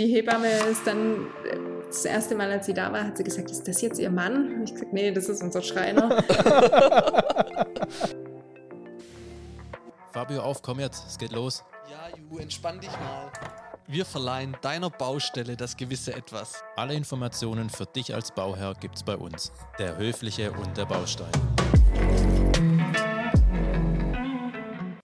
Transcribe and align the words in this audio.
die 0.00 0.06
Hebamme 0.06 0.48
ist 0.70 0.84
dann 0.86 1.26
äh, 1.44 1.58
das 1.86 2.04
erste 2.06 2.34
Mal, 2.34 2.50
als 2.50 2.64
sie 2.64 2.72
da 2.72 2.90
war, 2.90 3.04
hat 3.04 3.18
sie 3.18 3.24
gesagt, 3.24 3.50
ist 3.50 3.68
das 3.68 3.82
jetzt 3.82 3.98
ihr 4.00 4.10
Mann? 4.10 4.54
Und 4.54 4.64
ich 4.64 4.72
gesagt, 4.72 4.94
nee, 4.94 5.12
das 5.12 5.28
ist 5.28 5.42
unser 5.42 5.60
Schreiner. 5.60 6.22
Fabio, 10.10 10.40
auf, 10.40 10.62
komm 10.62 10.80
jetzt, 10.80 11.06
es 11.06 11.18
geht 11.18 11.32
los. 11.32 11.62
Ja, 11.90 12.08
Ju, 12.16 12.38
entspann 12.38 12.80
dich 12.80 12.90
mal. 12.92 13.30
Wir 13.86 14.06
verleihen 14.06 14.56
deiner 14.62 14.88
Baustelle 14.88 15.54
das 15.54 15.76
gewisse 15.76 16.14
Etwas. 16.14 16.64
Alle 16.76 16.94
Informationen 16.94 17.68
für 17.68 17.84
dich 17.84 18.14
als 18.14 18.32
Bauherr 18.32 18.72
gibt's 18.80 19.02
bei 19.02 19.16
uns. 19.16 19.52
Der 19.78 19.98
Höfliche 19.98 20.50
und 20.52 20.78
der 20.78 20.86
Baustein. 20.86 21.32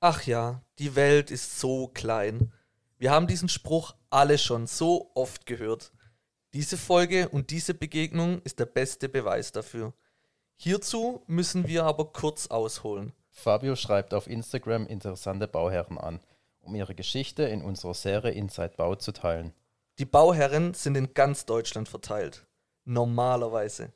Ach 0.00 0.22
ja, 0.22 0.62
die 0.78 0.96
Welt 0.96 1.30
ist 1.30 1.60
so 1.60 1.88
klein. 1.88 2.50
Wir 2.98 3.10
haben 3.10 3.26
diesen 3.26 3.50
Spruch 3.50 3.94
alle 4.10 4.38
schon 4.38 4.66
so 4.66 5.10
oft 5.14 5.46
gehört. 5.46 5.92
Diese 6.52 6.76
Folge 6.76 7.28
und 7.28 7.50
diese 7.50 7.74
Begegnung 7.74 8.40
ist 8.42 8.58
der 8.58 8.66
beste 8.66 9.08
Beweis 9.08 9.52
dafür. 9.52 9.92
Hierzu 10.56 11.22
müssen 11.26 11.66
wir 11.68 11.84
aber 11.84 12.12
kurz 12.12 12.46
ausholen. 12.46 13.12
Fabio 13.30 13.76
schreibt 13.76 14.14
auf 14.14 14.26
Instagram 14.26 14.86
interessante 14.86 15.46
Bauherren 15.46 15.98
an, 15.98 16.20
um 16.60 16.74
ihre 16.74 16.94
Geschichte 16.94 17.42
in 17.42 17.60
unserer 17.62 17.92
Serie 17.92 18.32
Inside 18.32 18.72
Bau 18.76 18.94
zu 18.94 19.12
teilen. 19.12 19.52
Die 19.98 20.06
Bauherren 20.06 20.72
sind 20.72 20.96
in 20.96 21.12
ganz 21.12 21.44
Deutschland 21.44 21.88
verteilt. 21.88 22.46
Normalerweise. 22.84 23.92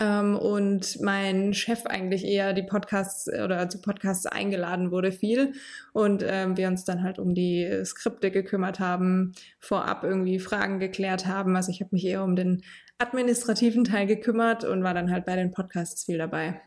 Ähm, 0.00 0.36
und 0.36 1.00
mein 1.00 1.54
Chef 1.54 1.86
eigentlich 1.86 2.26
eher 2.26 2.52
die 2.52 2.62
Podcasts 2.62 3.26
oder 3.28 3.70
zu 3.70 3.80
Podcasts 3.80 4.26
eingeladen 4.26 4.90
wurde 4.90 5.12
viel 5.12 5.54
und 5.92 6.22
ähm, 6.24 6.56
wir 6.56 6.68
uns 6.68 6.84
dann 6.84 7.02
halt 7.02 7.18
um 7.18 7.34
die 7.34 7.82
Skripte 7.84 8.30
gekümmert 8.30 8.80
haben, 8.80 9.32
vorab 9.58 10.04
irgendwie 10.04 10.38
Fragen 10.38 10.78
geklärt 10.78 11.26
haben. 11.26 11.56
Also 11.56 11.70
ich 11.72 11.80
habe 11.80 11.90
mich 11.92 12.04
eher 12.04 12.22
um 12.22 12.36
den 12.36 12.62
administrativen 13.02 13.84
Teil 13.84 14.06
gekümmert 14.06 14.64
und 14.64 14.82
war 14.82 14.94
dann 14.94 15.10
halt 15.10 15.26
bei 15.26 15.36
den 15.36 15.50
Podcasts 15.50 16.04
viel 16.04 16.18
dabei. 16.18 16.60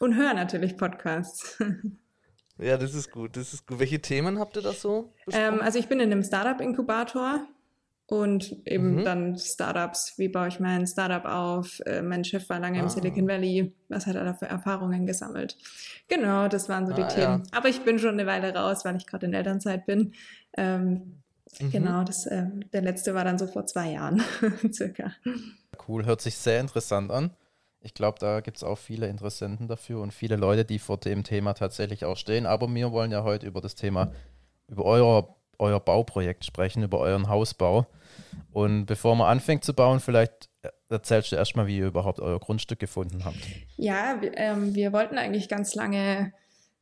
Und 0.00 0.16
höre 0.16 0.34
natürlich 0.34 0.76
Podcasts. 0.76 1.58
Ja, 2.62 2.76
das 2.76 2.94
ist 2.94 3.10
gut, 3.10 3.36
das 3.36 3.54
ist 3.54 3.66
gut. 3.66 3.78
Welche 3.78 4.00
Themen 4.00 4.38
habt 4.38 4.56
ihr 4.56 4.62
da 4.62 4.72
so? 4.72 5.14
Ähm, 5.32 5.60
also 5.62 5.78
ich 5.78 5.88
bin 5.88 5.98
in 5.98 6.12
einem 6.12 6.22
Startup-Inkubator 6.22 7.46
und 8.06 8.56
eben 8.66 8.96
mhm. 8.96 9.04
dann 9.04 9.38
Startups, 9.38 10.14
wie 10.18 10.28
baue 10.28 10.48
ich 10.48 10.60
mein 10.60 10.86
Startup 10.86 11.24
auf? 11.24 11.80
Äh, 11.86 12.02
mein 12.02 12.24
Chef 12.24 12.48
war 12.50 12.58
lange 12.58 12.80
ah. 12.80 12.82
im 12.82 12.88
Silicon 12.88 13.26
Valley, 13.26 13.72
was 13.88 14.06
hat 14.06 14.16
er 14.16 14.24
da 14.24 14.34
für 14.34 14.46
Erfahrungen 14.46 15.06
gesammelt? 15.06 15.56
Genau, 16.08 16.48
das 16.48 16.68
waren 16.68 16.86
so 16.86 16.92
die 16.92 17.02
ah, 17.02 17.08
Themen. 17.08 17.44
Ja. 17.44 17.58
Aber 17.58 17.68
ich 17.68 17.80
bin 17.82 17.98
schon 17.98 18.18
eine 18.18 18.26
Weile 18.26 18.54
raus, 18.54 18.84
weil 18.84 18.96
ich 18.96 19.06
gerade 19.06 19.26
in 19.26 19.32
Elternzeit 19.32 19.86
bin. 19.86 20.12
Ähm, 20.56 21.20
mhm. 21.60 21.70
Genau, 21.70 22.04
das, 22.04 22.26
äh, 22.26 22.46
der 22.72 22.82
letzte 22.82 23.14
war 23.14 23.24
dann 23.24 23.38
so 23.38 23.46
vor 23.46 23.64
zwei 23.66 23.92
Jahren 23.92 24.22
circa. 24.72 25.12
Cool, 25.86 26.04
hört 26.04 26.20
sich 26.20 26.36
sehr 26.36 26.60
interessant 26.60 27.10
an. 27.10 27.30
Ich 27.82 27.94
glaube, 27.94 28.18
da 28.18 28.40
gibt 28.40 28.58
es 28.58 28.62
auch 28.62 28.76
viele 28.76 29.08
Interessenten 29.08 29.66
dafür 29.66 30.00
und 30.00 30.12
viele 30.12 30.36
Leute, 30.36 30.64
die 30.64 30.78
vor 30.78 30.98
dem 30.98 31.24
Thema 31.24 31.54
tatsächlich 31.54 32.04
auch 32.04 32.16
stehen. 32.16 32.44
Aber 32.44 32.68
wir 32.68 32.92
wollen 32.92 33.10
ja 33.10 33.24
heute 33.24 33.46
über 33.46 33.60
das 33.60 33.74
Thema, 33.74 34.12
über 34.68 34.84
euer, 34.84 35.36
euer 35.58 35.80
Bauprojekt 35.80 36.44
sprechen, 36.44 36.82
über 36.82 36.98
euren 36.98 37.28
Hausbau. 37.28 37.86
Und 38.52 38.84
bevor 38.84 39.16
man 39.16 39.28
anfängt 39.28 39.64
zu 39.64 39.72
bauen, 39.72 40.00
vielleicht 40.00 40.50
erzählst 40.90 41.32
du 41.32 41.36
erstmal, 41.36 41.66
wie 41.66 41.78
ihr 41.78 41.86
überhaupt 41.86 42.20
euer 42.20 42.38
Grundstück 42.38 42.78
gefunden 42.78 43.24
habt. 43.24 43.38
Ja, 43.76 44.20
wir, 44.20 44.36
ähm, 44.36 44.74
wir 44.74 44.92
wollten 44.92 45.16
eigentlich 45.16 45.48
ganz 45.48 45.74
lange 45.74 46.32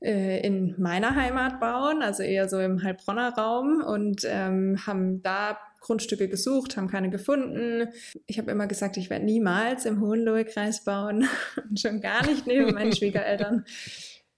äh, 0.01 0.41
in 0.41 0.75
meiner 0.79 1.15
Heimat 1.15 1.61
bauen, 1.61 2.03
also 2.03 2.23
eher 2.23 2.49
so 2.49 2.59
im 2.59 2.83
Heilbronner 2.83 3.35
Raum 3.35 3.83
und 3.87 4.23
ähm, 4.25 4.79
haben 4.87 5.23
da 5.23 5.59
Grundstücke 5.81 6.29
gesucht, 6.29 6.77
haben 6.77 6.89
keine 6.89 7.11
gefunden. 7.11 7.89
Ich 8.27 8.39
habe 8.39 8.51
immer 8.51 8.67
gesagt, 8.67 8.97
ich 8.97 9.11
werde 9.11 9.25
niemals 9.25 9.85
im 9.85 10.01
Hohenlohe-Kreis 10.01 10.85
bauen 10.85 11.29
und 11.71 11.81
schon 11.81 12.01
gar 12.01 12.27
nicht 12.27 12.47
neben 12.47 12.75
meinen 12.75 12.95
Schwiegereltern. 12.95 13.65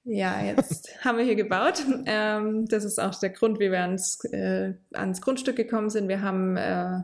Ja, 0.05 0.43
jetzt 0.43 1.05
haben 1.05 1.19
wir 1.19 1.25
hier 1.25 1.37
gebaut. 1.37 1.85
Ähm, 2.07 2.67
das 2.67 2.85
ist 2.85 2.99
auch 2.99 3.15
der 3.19 3.31
Grund, 3.31 3.61
wie 3.61 3.71
wir 3.71 3.83
ans, 3.83 4.25
äh, 4.25 4.75
ans 4.93 5.21
Grundstück 5.21 5.57
gekommen 5.57 5.91
sind. 5.91 6.09
Wir 6.09 6.23
haben 6.23 6.57
äh, 6.57 7.03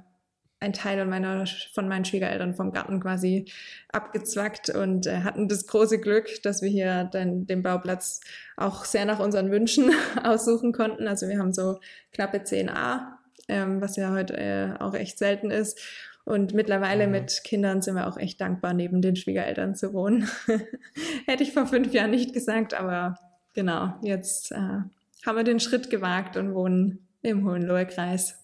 einen 0.61 0.73
Teil 0.73 1.05
meiner, 1.05 1.45
von 1.75 1.89
meinen 1.89 2.05
Schwiegereltern 2.05 2.55
vom 2.55 2.73
Garten 2.73 3.01
quasi 3.01 3.51
abgezwackt 3.93 4.71
und 4.71 5.07
äh, 5.07 5.21
hatten 5.21 5.49
das 5.49 5.67
große 5.67 6.01
Glück, 6.01 6.43
dass 6.43 6.63
wir 6.63 6.71
hier 6.71 7.05
den, 7.05 7.47
den 7.47 7.63
Bauplatz 7.63 8.21
auch 8.57 8.85
sehr 8.85 9.05
nach 9.05 9.19
unseren 9.19 9.51
Wünschen 9.51 9.91
aussuchen 10.25 10.73
konnten. 10.73 11.07
Also 11.07 11.29
wir 11.29 11.39
haben 11.39 11.53
so 11.53 11.79
knappe 12.13 12.39
10a, 12.39 13.16
ähm, 13.49 13.81
was 13.81 13.97
ja 13.97 14.13
heute 14.13 14.37
äh, 14.37 14.75
auch 14.79 14.95
echt 14.95 15.19
selten 15.19 15.51
ist. 15.51 15.79
Und 16.25 16.55
mittlerweile 16.55 17.07
mhm. 17.07 17.13
mit 17.13 17.45
Kindern 17.45 17.83
sind 17.83 17.95
wir 17.95 18.09
auch 18.09 18.17
echt 18.17 18.41
dankbar, 18.41 18.75
neben 18.75 19.01
den 19.01 19.15
Schwiegereltern 19.15 19.77
zu 19.77 19.93
wohnen. 19.93 20.29
Hätte 21.27 21.45
ich 21.45 21.53
vor 21.53 21.67
fünf 21.67 21.93
Jahren 21.93 22.11
nicht 22.11 22.33
gesagt, 22.33 22.75
aber 22.75 23.17
genau, 23.55 23.95
jetzt 24.03 24.51
äh, 24.51 24.57
haben 24.57 25.37
wir 25.37 25.45
den 25.45 25.61
Schritt 25.61 25.89
gewagt 25.89 26.37
und 26.37 26.53
wohnen 26.53 27.07
im 27.23 27.45
Hohenlohe-Kreis. 27.45 28.39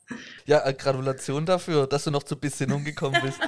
Ja, 0.47 0.67
äh, 0.67 0.75
Gratulation 0.75 1.47
dafür, 1.47 1.87
dass 1.87 2.05
du 2.05 2.11
noch 2.11 2.23
zur 2.23 2.41
Besinnung 2.41 2.85
gekommen 2.85 3.21
bist. 3.25 3.39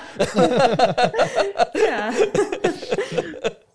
ja. 1.75 2.13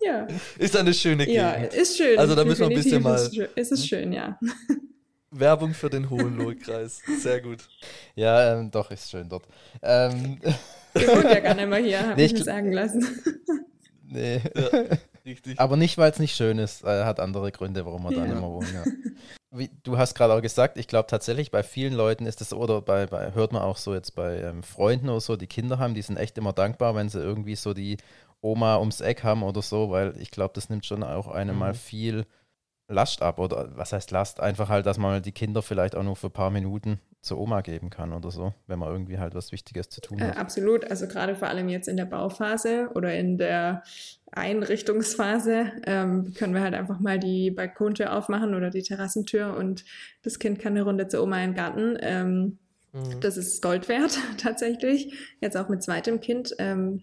ja. 0.00 0.28
Ist 0.58 0.76
eine 0.76 0.92
schöne 0.92 1.24
Gegend. 1.24 1.36
Ja, 1.36 1.52
ist 1.52 1.96
schön. 1.96 2.18
Also 2.18 2.34
da 2.34 2.44
müssen 2.44 2.60
wir 2.60 2.68
ein 2.68 2.74
bisschen 2.74 3.02
mal. 3.02 3.30
Ist 3.54 3.72
es 3.72 3.86
schön, 3.86 4.12
ja. 4.12 4.38
Werbung 5.30 5.74
für 5.74 5.90
den 5.90 6.10
Hohenlohe-Kreis. 6.10 7.02
Sehr 7.20 7.40
gut. 7.40 7.68
Ja, 8.14 8.54
ähm, 8.54 8.70
doch, 8.70 8.90
ist 8.90 9.10
schön 9.10 9.28
dort. 9.28 9.46
Ähm, 9.82 10.40
Wir 10.92 11.08
wohnen 11.08 11.28
ja 11.28 11.40
gar 11.40 11.54
nicht 11.54 11.68
mehr 11.68 11.78
hier, 11.78 12.00
habe 12.00 12.16
nee, 12.16 12.24
ich 12.24 12.32
mir 12.32 12.42
sagen 12.42 12.72
lassen. 12.72 13.06
Nee. 14.02 14.40
Ja, 14.54 14.68
richtig. 15.24 15.60
Aber 15.60 15.76
nicht, 15.76 15.96
weil 15.98 16.10
es 16.10 16.18
nicht 16.18 16.34
schön 16.34 16.58
ist. 16.58 16.82
Er 16.82 17.06
hat 17.06 17.20
andere 17.20 17.52
Gründe, 17.52 17.86
warum 17.86 18.02
wir 18.02 18.12
ja. 18.12 18.18
da 18.18 18.24
nicht 18.26 18.40
mehr 18.40 18.50
wohnen. 18.50 18.74
Ja. 18.74 18.84
Wie, 19.52 19.70
du 19.82 19.98
hast 19.98 20.14
gerade 20.14 20.34
auch 20.34 20.42
gesagt, 20.42 20.78
ich 20.78 20.88
glaube 20.88 21.08
tatsächlich, 21.08 21.50
bei 21.50 21.62
vielen 21.62 21.92
Leuten 21.92 22.26
ist 22.26 22.40
das, 22.40 22.52
oder 22.52 22.82
bei, 22.82 23.06
bei 23.06 23.32
hört 23.34 23.52
man 23.52 23.62
auch 23.62 23.76
so 23.76 23.94
jetzt 23.94 24.14
bei 24.14 24.40
ähm, 24.40 24.62
Freunden 24.62 25.08
oder 25.08 25.20
so, 25.20 25.36
die 25.36 25.46
Kinder 25.46 25.78
haben, 25.78 25.94
die 25.94 26.02
sind 26.02 26.16
echt 26.16 26.38
immer 26.38 26.52
dankbar, 26.52 26.94
wenn 26.94 27.08
sie 27.08 27.20
irgendwie 27.20 27.56
so 27.56 27.74
die 27.74 27.96
Oma 28.40 28.78
ums 28.78 29.00
Eck 29.00 29.24
haben 29.24 29.42
oder 29.42 29.62
so, 29.62 29.90
weil 29.90 30.14
ich 30.18 30.30
glaube, 30.30 30.52
das 30.54 30.70
nimmt 30.70 30.86
schon 30.86 31.02
auch 31.02 31.28
einem 31.28 31.54
mhm. 31.54 31.58
mal 31.58 31.74
viel 31.74 32.26
Last 32.90 33.22
ab 33.22 33.38
oder 33.38 33.70
was 33.76 33.92
heißt 33.92 34.10
Last? 34.10 34.40
Einfach 34.40 34.68
halt, 34.68 34.84
dass 34.84 34.98
man 34.98 35.22
die 35.22 35.32
Kinder 35.32 35.62
vielleicht 35.62 35.94
auch 35.94 36.02
nur 36.02 36.16
für 36.16 36.26
ein 36.26 36.32
paar 36.32 36.50
Minuten 36.50 37.00
zur 37.22 37.38
Oma 37.38 37.60
geben 37.60 37.90
kann 37.90 38.12
oder 38.12 38.30
so, 38.30 38.54
wenn 38.66 38.78
man 38.78 38.90
irgendwie 38.90 39.18
halt 39.18 39.34
was 39.34 39.52
Wichtiges 39.52 39.90
zu 39.90 40.00
tun 40.00 40.20
hat. 40.20 40.36
Äh, 40.36 40.38
absolut, 40.38 40.90
also 40.90 41.06
gerade 41.06 41.36
vor 41.36 41.48
allem 41.48 41.68
jetzt 41.68 41.86
in 41.86 41.96
der 41.96 42.06
Bauphase 42.06 42.90
oder 42.94 43.14
in 43.14 43.36
der 43.36 43.82
Einrichtungsphase 44.32 45.72
ähm, 45.86 46.32
können 46.34 46.54
wir 46.54 46.62
halt 46.62 46.74
einfach 46.74 46.98
mal 46.98 47.18
die 47.18 47.50
Balkontür 47.50 48.16
aufmachen 48.16 48.54
oder 48.54 48.70
die 48.70 48.82
Terrassentür 48.82 49.56
und 49.56 49.84
das 50.22 50.38
Kind 50.38 50.58
kann 50.58 50.72
eine 50.72 50.82
Runde 50.82 51.08
zur 51.08 51.22
Oma 51.22 51.42
in 51.42 51.50
den 51.50 51.56
Garten. 51.56 51.98
Ähm, 52.00 52.58
mhm. 52.92 53.20
Das 53.20 53.36
ist 53.36 53.60
Gold 53.60 53.88
wert 53.88 54.18
tatsächlich. 54.38 55.12
Jetzt 55.40 55.56
auch 55.56 55.68
mit 55.68 55.82
zweitem 55.82 56.20
Kind. 56.20 56.54
Ähm, 56.58 57.02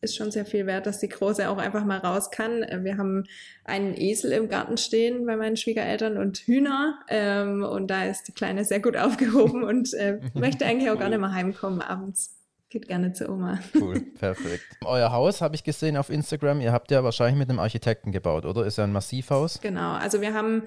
ist 0.00 0.16
schon 0.16 0.30
sehr 0.30 0.44
viel 0.46 0.66
wert, 0.66 0.86
dass 0.86 0.98
die 0.98 1.08
Große 1.08 1.48
auch 1.48 1.58
einfach 1.58 1.84
mal 1.84 1.98
raus 1.98 2.30
kann. 2.30 2.62
Äh, 2.62 2.84
wir 2.84 2.98
haben 2.98 3.24
einen 3.64 3.94
Esel 3.94 4.32
im 4.32 4.48
Garten 4.48 4.76
stehen 4.76 5.26
bei 5.26 5.36
meinen 5.36 5.56
Schwiegereltern 5.56 6.16
und 6.16 6.38
Hühner. 6.38 6.98
Ähm, 7.08 7.62
und 7.62 7.88
da 7.88 8.04
ist 8.04 8.28
die 8.28 8.32
Kleine 8.32 8.64
sehr 8.64 8.80
gut 8.80 8.96
aufgehoben 8.96 9.64
und 9.64 9.92
äh, 9.94 10.20
möchte 10.34 10.66
eigentlich 10.66 10.90
auch 10.90 10.98
nicht 10.98 11.18
mehr 11.18 11.32
heimkommen 11.32 11.80
abends. 11.80 12.36
Geht 12.68 12.88
gerne 12.88 13.12
zu 13.12 13.30
Oma. 13.30 13.60
Cool, 13.74 14.00
perfekt. 14.18 14.64
Euer 14.84 15.12
Haus 15.12 15.40
habe 15.40 15.54
ich 15.54 15.64
gesehen 15.64 15.96
auf 15.96 16.10
Instagram. 16.10 16.60
Ihr 16.60 16.72
habt 16.72 16.90
ja 16.90 17.04
wahrscheinlich 17.04 17.38
mit 17.38 17.48
einem 17.48 17.58
Architekten 17.58 18.12
gebaut, 18.12 18.44
oder? 18.44 18.66
Ist 18.66 18.78
ja 18.78 18.84
ein 18.84 18.92
Massivhaus. 18.92 19.60
Genau, 19.60 19.92
also 19.92 20.20
wir 20.20 20.34
haben 20.34 20.62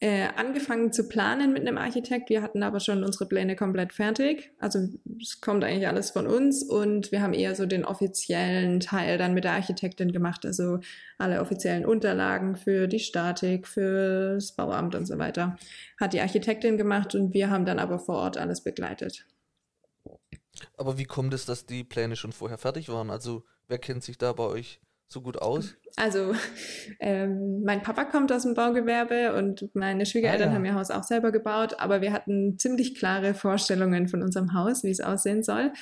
äh, 0.00 0.28
angefangen 0.36 0.92
zu 0.92 1.08
planen 1.08 1.52
mit 1.52 1.66
einem 1.66 1.76
Architekt. 1.76 2.30
Wir 2.30 2.42
hatten 2.42 2.62
aber 2.62 2.78
schon 2.78 3.02
unsere 3.02 3.26
Pläne 3.26 3.56
komplett 3.56 3.92
fertig. 3.92 4.52
Also 4.60 4.88
es 5.20 5.40
kommt 5.40 5.64
eigentlich 5.64 5.88
alles 5.88 6.10
von 6.10 6.28
uns 6.28 6.62
und 6.62 7.10
wir 7.10 7.20
haben 7.20 7.32
eher 7.32 7.56
so 7.56 7.66
den 7.66 7.84
offiziellen 7.84 8.78
Teil 8.78 9.18
dann 9.18 9.34
mit 9.34 9.42
der 9.42 9.52
Architektin 9.52 10.12
gemacht. 10.12 10.46
Also 10.46 10.78
alle 11.18 11.40
offiziellen 11.40 11.84
Unterlagen 11.84 12.54
für 12.54 12.86
die 12.86 13.00
Statik, 13.00 13.66
für 13.66 14.34
das 14.34 14.52
Bauamt 14.52 14.94
und 14.94 15.06
so 15.06 15.18
weiter 15.18 15.56
hat 15.98 16.12
die 16.12 16.20
Architektin 16.20 16.78
gemacht 16.78 17.16
und 17.16 17.34
wir 17.34 17.50
haben 17.50 17.64
dann 17.64 17.80
aber 17.80 17.98
vor 17.98 18.16
Ort 18.18 18.38
alles 18.38 18.62
begleitet. 18.62 19.26
Aber 20.76 20.98
wie 20.98 21.04
kommt 21.04 21.34
es, 21.34 21.44
dass 21.44 21.66
die 21.66 21.84
Pläne 21.84 22.16
schon 22.16 22.32
vorher 22.32 22.58
fertig 22.58 22.88
waren? 22.88 23.10
Also 23.10 23.44
wer 23.68 23.78
kennt 23.78 24.02
sich 24.02 24.18
da 24.18 24.32
bei 24.32 24.44
euch 24.44 24.80
so 25.08 25.22
gut 25.22 25.38
aus? 25.38 25.74
Also, 25.96 26.34
ähm, 27.00 27.62
mein 27.64 27.82
Papa 27.82 28.04
kommt 28.04 28.30
aus 28.30 28.42
dem 28.42 28.54
Baugewerbe 28.54 29.34
und 29.34 29.74
meine 29.74 30.06
Schwiegereltern 30.06 30.48
ah, 30.48 30.50
ja. 30.50 30.56
haben 30.56 30.64
ihr 30.64 30.74
Haus 30.74 30.90
auch 30.90 31.02
selber 31.02 31.32
gebaut, 31.32 31.76
aber 31.78 32.00
wir 32.00 32.12
hatten 32.12 32.58
ziemlich 32.58 32.94
klare 32.94 33.34
Vorstellungen 33.34 34.06
von 34.06 34.22
unserem 34.22 34.54
Haus, 34.54 34.84
wie 34.84 34.90
es 34.90 35.00
aussehen 35.00 35.42
soll. 35.42 35.72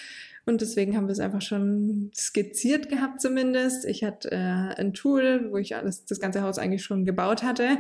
Und 0.47 0.61
deswegen 0.61 0.97
haben 0.97 1.09
wir 1.09 1.13
es 1.13 1.19
einfach 1.19 1.43
schon 1.43 2.13
skizziert 2.15 2.89
gehabt 2.89 3.21
zumindest. 3.21 3.85
Ich 3.85 4.05
hatte 4.05 4.31
äh, 4.31 4.37
ein 4.37 4.95
Tool, 4.95 5.49
wo 5.51 5.57
ich 5.57 5.75
alles, 5.75 6.05
das 6.05 6.21
ganze 6.21 6.43
Haus 6.43 6.59
eigentlich 6.59 6.85
schon 6.85 7.05
gebaut 7.05 7.43
hatte. 7.43 7.79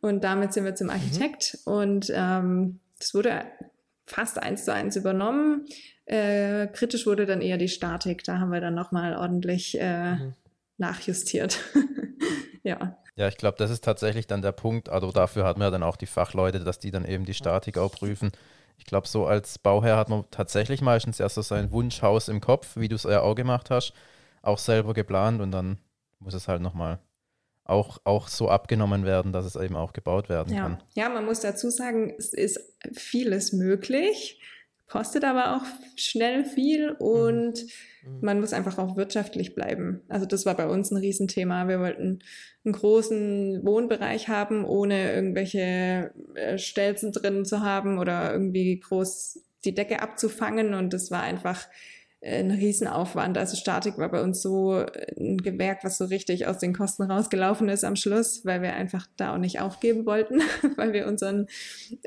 Und 0.00 0.24
damit 0.24 0.54
sind 0.54 0.64
wir 0.64 0.74
zum 0.74 0.86
mhm. 0.86 0.94
Architekt. 0.94 1.58
Mhm. 1.66 1.72
Und 1.72 2.12
ähm, 2.14 2.80
das 2.98 3.12
wurde 3.12 3.42
fast 4.06 4.42
eins 4.42 4.64
zu 4.64 4.72
eins 4.72 4.96
übernommen. 4.96 5.66
Äh, 6.06 6.68
kritisch 6.68 7.06
wurde 7.06 7.26
dann 7.26 7.40
eher 7.40 7.58
die 7.58 7.68
Statik. 7.68 8.24
Da 8.24 8.38
haben 8.38 8.50
wir 8.50 8.60
dann 8.60 8.74
nochmal 8.74 9.16
ordentlich 9.16 9.78
äh, 9.78 10.14
mhm 10.14 10.34
nachjustiert. 10.78 11.58
ja. 12.62 12.96
Ja, 13.16 13.28
ich 13.28 13.38
glaube, 13.38 13.56
das 13.56 13.70
ist 13.70 13.82
tatsächlich 13.82 14.26
dann 14.26 14.42
der 14.42 14.52
Punkt. 14.52 14.88
Also 14.90 15.10
dafür 15.10 15.44
hat 15.44 15.56
man 15.56 15.66
ja 15.66 15.70
dann 15.70 15.82
auch 15.82 15.96
die 15.96 16.06
Fachleute, 16.06 16.60
dass 16.60 16.78
die 16.78 16.90
dann 16.90 17.06
eben 17.06 17.24
die 17.24 17.34
Statik 17.34 17.78
auch 17.78 17.92
prüfen. 17.92 18.30
Ich 18.76 18.84
glaube, 18.84 19.08
so 19.08 19.26
als 19.26 19.58
Bauherr 19.58 19.96
hat 19.96 20.10
man 20.10 20.24
tatsächlich 20.30 20.82
meistens 20.82 21.18
erst 21.18 21.36
so 21.36 21.42
sein 21.42 21.72
Wunschhaus 21.72 22.28
im 22.28 22.42
Kopf, 22.42 22.76
wie 22.76 22.88
du 22.88 22.96
es 22.96 23.04
ja 23.04 23.22
auch 23.22 23.34
gemacht 23.34 23.70
hast, 23.70 23.94
auch 24.42 24.58
selber 24.58 24.92
geplant 24.92 25.40
und 25.40 25.50
dann 25.50 25.78
muss 26.18 26.34
es 26.34 26.46
halt 26.46 26.60
nochmal 26.60 26.98
auch, 27.64 27.98
auch 28.04 28.28
so 28.28 28.50
abgenommen 28.50 29.06
werden, 29.06 29.32
dass 29.32 29.46
es 29.46 29.56
eben 29.56 29.76
auch 29.76 29.94
gebaut 29.94 30.28
werden 30.28 30.54
ja. 30.54 30.62
kann. 30.62 30.82
Ja, 30.92 31.08
man 31.08 31.24
muss 31.24 31.40
dazu 31.40 31.70
sagen, 31.70 32.14
es 32.18 32.34
ist 32.34 32.60
vieles 32.92 33.54
möglich, 33.54 34.40
kostet 34.88 35.24
aber 35.24 35.56
auch 35.56 35.64
schnell 35.96 36.44
viel 36.44 36.90
und 36.90 37.62
mhm 37.62 37.68
Mhm. 38.06 38.18
Man 38.20 38.40
muss 38.40 38.52
einfach 38.52 38.78
auch 38.78 38.96
wirtschaftlich 38.96 39.54
bleiben. 39.54 40.00
Also 40.08 40.26
das 40.26 40.46
war 40.46 40.54
bei 40.54 40.68
uns 40.68 40.90
ein 40.90 40.96
Riesenthema. 40.96 41.68
Wir 41.68 41.80
wollten 41.80 42.20
einen 42.64 42.72
großen 42.72 43.64
Wohnbereich 43.64 44.28
haben, 44.28 44.64
ohne 44.64 45.12
irgendwelche 45.12 46.12
äh, 46.34 46.58
Stelzen 46.58 47.12
drin 47.12 47.44
zu 47.44 47.60
haben 47.60 47.98
oder 47.98 48.32
irgendwie 48.32 48.78
groß 48.78 49.40
die 49.64 49.74
Decke 49.74 50.02
abzufangen. 50.02 50.74
Und 50.74 50.92
das 50.92 51.10
war 51.10 51.22
einfach 51.22 51.66
ein 52.22 52.50
Riesenaufwand. 52.50 53.38
Also 53.38 53.56
Statik 53.56 53.98
war 53.98 54.10
bei 54.10 54.22
uns 54.22 54.42
so 54.42 54.80
äh, 54.80 55.14
ein 55.18 55.38
Gewerk, 55.38 55.84
was 55.84 55.98
so 55.98 56.06
richtig 56.06 56.46
aus 56.46 56.58
den 56.58 56.74
Kosten 56.74 57.04
rausgelaufen 57.04 57.68
ist 57.68 57.84
am 57.84 57.96
Schluss, 57.96 58.44
weil 58.44 58.62
wir 58.62 58.74
einfach 58.74 59.06
da 59.16 59.34
auch 59.34 59.38
nicht 59.38 59.60
aufgeben 59.60 60.06
wollten, 60.06 60.40
weil 60.76 60.92
wir 60.92 61.06
unseren, 61.06 61.46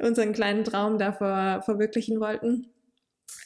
unseren 0.02 0.34
kleinen 0.34 0.64
Traum 0.64 0.98
da 0.98 1.14
ver 1.14 1.62
verwirklichen 1.64 2.20
wollten. 2.20 2.68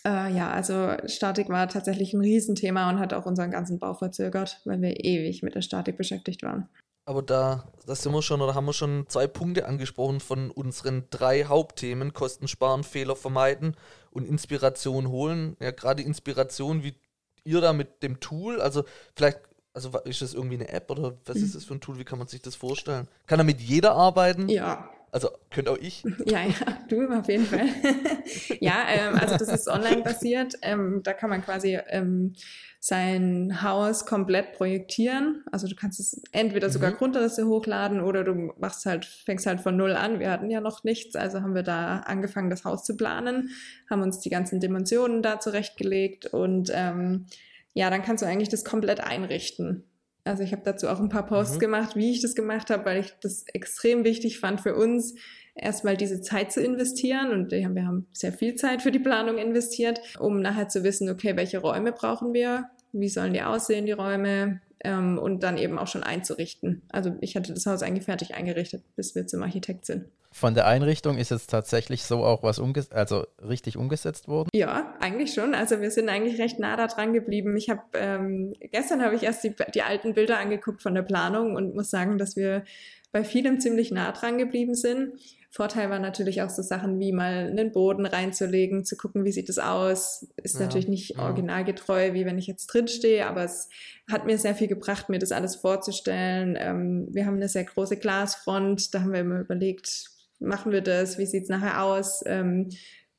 Äh, 0.05 0.33
ja, 0.33 0.51
also 0.51 0.95
Statik 1.05 1.49
war 1.49 1.67
tatsächlich 1.69 2.13
ein 2.13 2.21
Riesenthema 2.21 2.89
und 2.89 2.99
hat 2.99 3.13
auch 3.13 3.25
unseren 3.25 3.51
ganzen 3.51 3.79
Bau 3.79 3.93
verzögert, 3.93 4.61
weil 4.65 4.81
wir 4.81 5.03
ewig 5.03 5.43
mit 5.43 5.55
der 5.55 5.61
Statik 5.61 5.97
beschäftigt 5.97 6.43
waren. 6.43 6.69
Aber 7.05 7.21
da, 7.21 7.67
da 7.85 7.95
sind 7.95 8.13
wir 8.13 8.21
schon 8.21 8.41
oder 8.41 8.55
haben 8.55 8.65
wir 8.65 8.73
schon 8.73 9.05
zwei 9.09 9.27
Punkte 9.27 9.65
angesprochen 9.65 10.19
von 10.19 10.51
unseren 10.51 11.05
drei 11.09 11.45
Hauptthemen: 11.45 12.13
Kosten 12.13 12.47
sparen, 12.47 12.83
Fehler 12.83 13.15
vermeiden 13.15 13.75
und 14.11 14.25
Inspiration 14.25 15.09
holen. 15.09 15.57
Ja, 15.59 15.71
gerade 15.71 16.01
Inspiration, 16.03 16.83
wie 16.83 16.95
ihr 17.43 17.59
da 17.59 17.73
mit 17.73 18.03
dem 18.03 18.19
Tool, 18.19 18.61
also 18.61 18.85
vielleicht, 19.15 19.39
also 19.73 19.97
ist 20.05 20.21
das 20.21 20.33
irgendwie 20.33 20.55
eine 20.55 20.69
App 20.69 20.89
oder 20.91 21.17
was 21.25 21.37
ist 21.37 21.49
mhm. 21.49 21.53
das 21.53 21.65
für 21.65 21.73
ein 21.73 21.81
Tool? 21.81 21.97
Wie 21.97 22.05
kann 22.05 22.19
man 22.19 22.27
sich 22.27 22.41
das 22.41 22.55
vorstellen? 22.55 23.07
Kann 23.27 23.37
da 23.37 23.43
mit 23.43 23.59
jeder 23.59 23.95
arbeiten? 23.95 24.47
Ja, 24.47 24.89
also 25.13 25.29
könnt 25.51 25.69
auch 25.69 25.77
ich? 25.77 26.03
Ja, 26.25 26.43
ja, 26.43 26.77
du 26.89 27.07
auf 27.07 27.27
jeden 27.27 27.45
Fall. 27.45 27.67
ja, 28.59 28.85
ähm, 28.89 29.15
also 29.15 29.37
das 29.37 29.47
ist 29.49 29.67
online 29.67 30.01
basiert. 30.01 30.55
Ähm, 30.61 31.01
da 31.03 31.13
kann 31.13 31.29
man 31.29 31.43
quasi 31.43 31.79
ähm, 31.87 32.33
sein 32.79 33.61
Haus 33.61 34.05
komplett 34.05 34.53
projektieren. 34.53 35.43
Also 35.51 35.67
du 35.67 35.75
kannst 35.75 35.99
es 35.99 36.21
entweder 36.31 36.69
sogar 36.69 36.91
mhm. 36.91 36.95
Grundrisse 36.95 37.45
hochladen 37.47 38.01
oder 38.01 38.23
du 38.23 38.53
machst 38.57 38.85
halt, 38.85 39.05
fängst 39.05 39.45
halt 39.45 39.61
von 39.61 39.77
null 39.77 39.93
an. 39.93 40.19
Wir 40.19 40.31
hatten 40.31 40.49
ja 40.49 40.59
noch 40.59 40.83
nichts, 40.83 41.15
also 41.15 41.41
haben 41.41 41.55
wir 41.55 41.63
da 41.63 41.99
angefangen, 41.99 42.49
das 42.49 42.65
Haus 42.65 42.83
zu 42.83 42.97
planen, 42.97 43.51
haben 43.89 44.01
uns 44.01 44.19
die 44.19 44.29
ganzen 44.29 44.59
Dimensionen 44.59 45.21
da 45.21 45.39
zurechtgelegt 45.39 46.25
und 46.25 46.71
ähm, 46.73 47.27
ja, 47.73 47.89
dann 47.89 48.03
kannst 48.03 48.23
du 48.23 48.27
eigentlich 48.27 48.49
das 48.49 48.65
komplett 48.65 48.99
einrichten. 48.99 49.85
Also 50.25 50.43
ich 50.43 50.51
habe 50.53 50.61
dazu 50.63 50.87
auch 50.87 50.99
ein 50.99 51.09
paar 51.09 51.25
Posts 51.25 51.55
mhm. 51.55 51.59
gemacht, 51.59 51.95
wie 51.95 52.11
ich 52.11 52.21
das 52.21 52.35
gemacht 52.35 52.69
habe, 52.69 52.85
weil 52.85 52.99
ich 53.01 53.13
das 53.21 53.43
extrem 53.53 54.03
wichtig 54.03 54.39
fand 54.39 54.61
für 54.61 54.75
uns, 54.75 55.15
erstmal 55.55 55.97
diese 55.97 56.21
Zeit 56.21 56.51
zu 56.51 56.61
investieren. 56.61 57.31
Und 57.31 57.51
wir 57.51 57.85
haben 57.85 58.07
sehr 58.13 58.31
viel 58.31 58.55
Zeit 58.55 58.81
für 58.81 58.91
die 58.91 58.99
Planung 58.99 59.37
investiert, 59.37 59.99
um 60.19 60.41
nachher 60.41 60.69
zu 60.69 60.83
wissen, 60.83 61.09
okay, 61.09 61.35
welche 61.35 61.59
Räume 61.59 61.91
brauchen 61.91 62.33
wir, 62.33 62.69
wie 62.91 63.09
sollen 63.09 63.33
die 63.33 63.41
aussehen, 63.41 63.85
die 63.85 63.91
Räume, 63.91 64.61
ähm, 64.83 65.17
und 65.17 65.43
dann 65.43 65.57
eben 65.57 65.79
auch 65.79 65.87
schon 65.87 66.03
einzurichten. 66.03 66.81
Also 66.89 67.15
ich 67.21 67.35
hatte 67.35 67.53
das 67.53 67.65
Haus 67.65 67.83
eigentlich 67.83 68.05
fertig 68.05 68.35
eingerichtet, 68.35 68.83
bis 68.95 69.15
wir 69.15 69.27
zum 69.27 69.43
Architekt 69.43 69.85
sind. 69.85 70.05
Von 70.31 70.55
der 70.55 70.65
Einrichtung 70.65 71.19
ist 71.19 71.29
jetzt 71.29 71.51
tatsächlich 71.51 72.03
so 72.03 72.23
auch 72.23 72.41
was 72.41 72.57
umges 72.57 72.91
also 72.91 73.27
richtig 73.47 73.77
umgesetzt 73.77 74.27
worden? 74.27 74.49
Ja, 74.51 74.95
eigentlich 74.99 75.31
schon. 75.33 75.53
Also 75.53 75.79
wir 75.79 75.91
sind 75.91 76.09
eigentlich 76.09 76.39
recht 76.41 76.57
nah 76.57 76.75
da 76.75 76.87
dran 76.87 77.13
geblieben. 77.13 77.55
Ich 77.55 77.69
habe 77.69 77.81
ähm, 77.93 78.53
gestern 78.71 79.03
habe 79.03 79.15
ich 79.15 79.21
erst 79.21 79.43
die, 79.43 79.53
die 79.75 79.83
alten 79.83 80.15
Bilder 80.15 80.39
angeguckt 80.39 80.81
von 80.81 80.95
der 80.95 81.03
Planung 81.03 81.55
und 81.55 81.75
muss 81.75 81.91
sagen, 81.91 82.17
dass 82.17 82.35
wir 82.35 82.63
bei 83.11 83.23
vielem 83.23 83.59
ziemlich 83.59 83.91
nah 83.91 84.11
dran 84.11 84.39
geblieben 84.39 84.73
sind. 84.73 85.19
Vorteil 85.55 85.91
war 85.91 85.99
natürlich 85.99 86.41
auch 86.41 86.49
so 86.49 86.63
Sachen 86.63 86.99
wie 86.99 87.11
mal 87.11 87.47
einen 87.51 87.71
Boden 87.71 88.07
reinzulegen, 88.07 88.85
zu 88.85 88.97
gucken, 88.97 89.23
wie 89.23 89.31
sieht 89.31 89.49
es 89.49 89.59
aus. 89.59 90.27
Ist 90.41 90.55
ja, 90.55 90.61
natürlich 90.61 90.87
nicht 90.87 91.11
ja. 91.11 91.19
originalgetreu, 91.19 92.13
wie 92.13 92.25
wenn 92.25 92.39
ich 92.39 92.47
jetzt 92.47 92.65
drin 92.65 92.87
stehe, 92.87 93.27
aber 93.27 93.43
es 93.43 93.69
hat 94.11 94.25
mir 94.25 94.39
sehr 94.39 94.55
viel 94.55 94.67
gebracht, 94.67 95.09
mir 95.09 95.19
das 95.19 95.31
alles 95.31 95.55
vorzustellen. 95.55 96.57
Ähm, 96.59 97.07
wir 97.11 97.27
haben 97.27 97.35
eine 97.35 97.49
sehr 97.49 97.65
große 97.65 97.97
Glasfront, 97.97 98.95
da 98.95 99.01
haben 99.01 99.13
wir 99.13 99.19
immer 99.19 99.41
überlegt, 99.41 100.09
machen 100.39 100.71
wir 100.71 100.81
das, 100.81 101.19
wie 101.19 101.27
sieht 101.27 101.43
es 101.43 101.49
nachher 101.49 101.83
aus? 101.83 102.23
Ähm, 102.25 102.69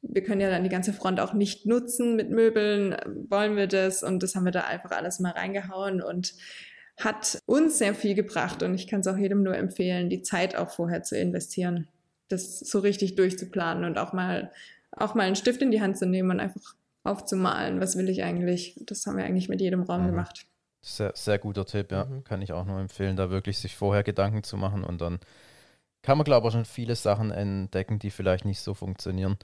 wir 0.02 0.24
können 0.24 0.40
ja 0.40 0.50
dann 0.50 0.64
die 0.64 0.70
ganze 0.70 0.92
Front 0.92 1.20
auch 1.20 1.34
nicht 1.34 1.66
nutzen 1.66 2.16
mit 2.16 2.30
Möbeln, 2.30 2.96
wollen 3.28 3.54
wir 3.54 3.68
das? 3.68 4.02
Und 4.02 4.24
das 4.24 4.34
haben 4.34 4.44
wir 4.44 4.50
da 4.50 4.62
einfach 4.62 4.90
alles 4.90 5.20
mal 5.20 5.30
reingehauen 5.30 6.02
und 6.02 6.34
hat 6.98 7.38
uns 7.46 7.78
sehr 7.78 7.94
viel 7.94 8.16
gebracht 8.16 8.64
und 8.64 8.74
ich 8.74 8.88
kann 8.88 9.00
es 9.00 9.06
auch 9.06 9.16
jedem 9.16 9.44
nur 9.44 9.56
empfehlen, 9.56 10.10
die 10.10 10.22
Zeit 10.22 10.56
auch 10.56 10.70
vorher 10.70 11.04
zu 11.04 11.16
investieren 11.16 11.86
das 12.28 12.58
so 12.60 12.78
richtig 12.78 13.16
durchzuplanen 13.16 13.84
und 13.84 13.98
auch 13.98 14.12
mal, 14.12 14.50
auch 14.92 15.14
mal 15.14 15.24
einen 15.24 15.36
Stift 15.36 15.62
in 15.62 15.70
die 15.70 15.80
Hand 15.80 15.98
zu 15.98 16.06
nehmen 16.06 16.30
und 16.30 16.40
einfach 16.40 16.74
aufzumalen, 17.04 17.80
was 17.80 17.96
will 17.96 18.08
ich 18.08 18.22
eigentlich. 18.22 18.80
Das 18.86 19.06
haben 19.06 19.16
wir 19.16 19.24
eigentlich 19.24 19.48
mit 19.48 19.60
jedem 19.60 19.82
Raum 19.82 20.02
mhm. 20.02 20.06
gemacht. 20.08 20.46
Sehr, 20.82 21.12
sehr 21.14 21.38
guter 21.38 21.64
Tipp, 21.64 21.92
ja. 21.92 22.04
Mhm. 22.04 22.24
Kann 22.24 22.42
ich 22.42 22.52
auch 22.52 22.64
nur 22.64 22.80
empfehlen, 22.80 23.16
da 23.16 23.30
wirklich 23.30 23.58
sich 23.58 23.76
vorher 23.76 24.02
Gedanken 24.02 24.42
zu 24.42 24.56
machen 24.56 24.84
und 24.84 25.00
dann 25.00 25.18
kann 26.02 26.18
man, 26.18 26.26
glaube 26.26 26.48
ich, 26.48 26.52
schon 26.52 26.66
viele 26.66 26.96
Sachen 26.96 27.30
entdecken, 27.30 27.98
die 27.98 28.10
vielleicht 28.10 28.44
nicht 28.44 28.60
so 28.60 28.74
funktionieren. 28.74 29.38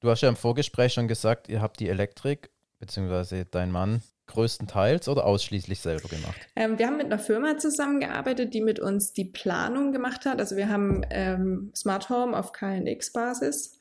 Du 0.00 0.10
hast 0.10 0.22
ja 0.22 0.30
im 0.30 0.36
Vorgespräch 0.36 0.94
schon 0.94 1.08
gesagt, 1.08 1.48
ihr 1.48 1.60
habt 1.60 1.78
die 1.78 1.90
Elektrik, 1.90 2.50
beziehungsweise 2.78 3.44
dein 3.44 3.70
Mann, 3.70 4.02
größtenteils 4.26 5.08
oder 5.08 5.24
ausschließlich 5.26 5.80
selber 5.80 6.08
gemacht? 6.08 6.36
Ähm, 6.54 6.78
wir 6.78 6.86
haben 6.86 6.96
mit 6.96 7.06
einer 7.06 7.18
Firma 7.18 7.58
zusammengearbeitet, 7.58 8.54
die 8.54 8.60
mit 8.60 8.80
uns 8.80 9.12
die 9.12 9.24
Planung 9.24 9.92
gemacht 9.92 10.24
hat. 10.26 10.40
Also 10.40 10.56
wir 10.56 10.68
haben 10.68 11.02
ähm, 11.10 11.70
Smart 11.74 12.08
Home 12.10 12.36
auf 12.36 12.52
KNX-Basis. 12.52 13.78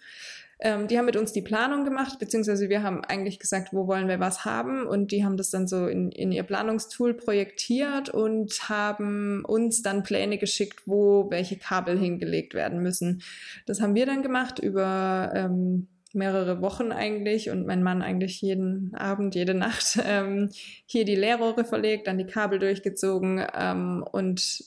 Ähm, 0.59 0.87
die 0.87 0.97
haben 0.97 1.05
mit 1.05 1.17
uns 1.17 1.33
die 1.33 1.41
Planung 1.41 1.83
gemacht, 1.83 2.17
beziehungsweise 2.17 2.69
wir 2.69 2.81
haben 2.81 3.03
eigentlich 3.03 3.39
gesagt, 3.39 3.73
wo 3.73 3.87
wollen 3.87 4.07
wir 4.07 4.21
was 4.21 4.45
haben 4.45 4.87
und 4.87 5.11
die 5.11 5.25
haben 5.25 5.35
das 5.35 5.49
dann 5.49 5.67
so 5.67 5.87
in, 5.87 6.11
in 6.11 6.31
ihr 6.31 6.43
Planungstool 6.43 7.13
projektiert 7.13 8.09
und 8.09 8.69
haben 8.69 9.43
uns 9.43 9.81
dann 9.81 10.03
Pläne 10.03 10.37
geschickt, 10.37 10.83
wo 10.85 11.29
welche 11.29 11.57
Kabel 11.57 11.99
hingelegt 11.99 12.53
werden 12.53 12.81
müssen. 12.81 13.21
Das 13.65 13.81
haben 13.81 13.95
wir 13.95 14.05
dann 14.05 14.23
gemacht 14.23 14.59
über 14.59 15.31
ähm, 15.35 15.87
mehrere 16.15 16.61
Wochen 16.61 16.91
eigentlich 16.91 17.49
und 17.49 17.65
mein 17.65 17.83
Mann 17.83 18.01
eigentlich 18.01 18.41
jeden 18.41 18.93
Abend, 18.95 19.35
jede 19.35 19.53
Nacht 19.53 19.99
ähm, 20.05 20.49
hier 20.85 21.05
die 21.05 21.15
Leerrohre 21.15 21.65
verlegt, 21.65 22.07
dann 22.07 22.17
die 22.17 22.25
Kabel 22.25 22.59
durchgezogen 22.59 23.45
ähm, 23.53 24.03
und 24.11 24.63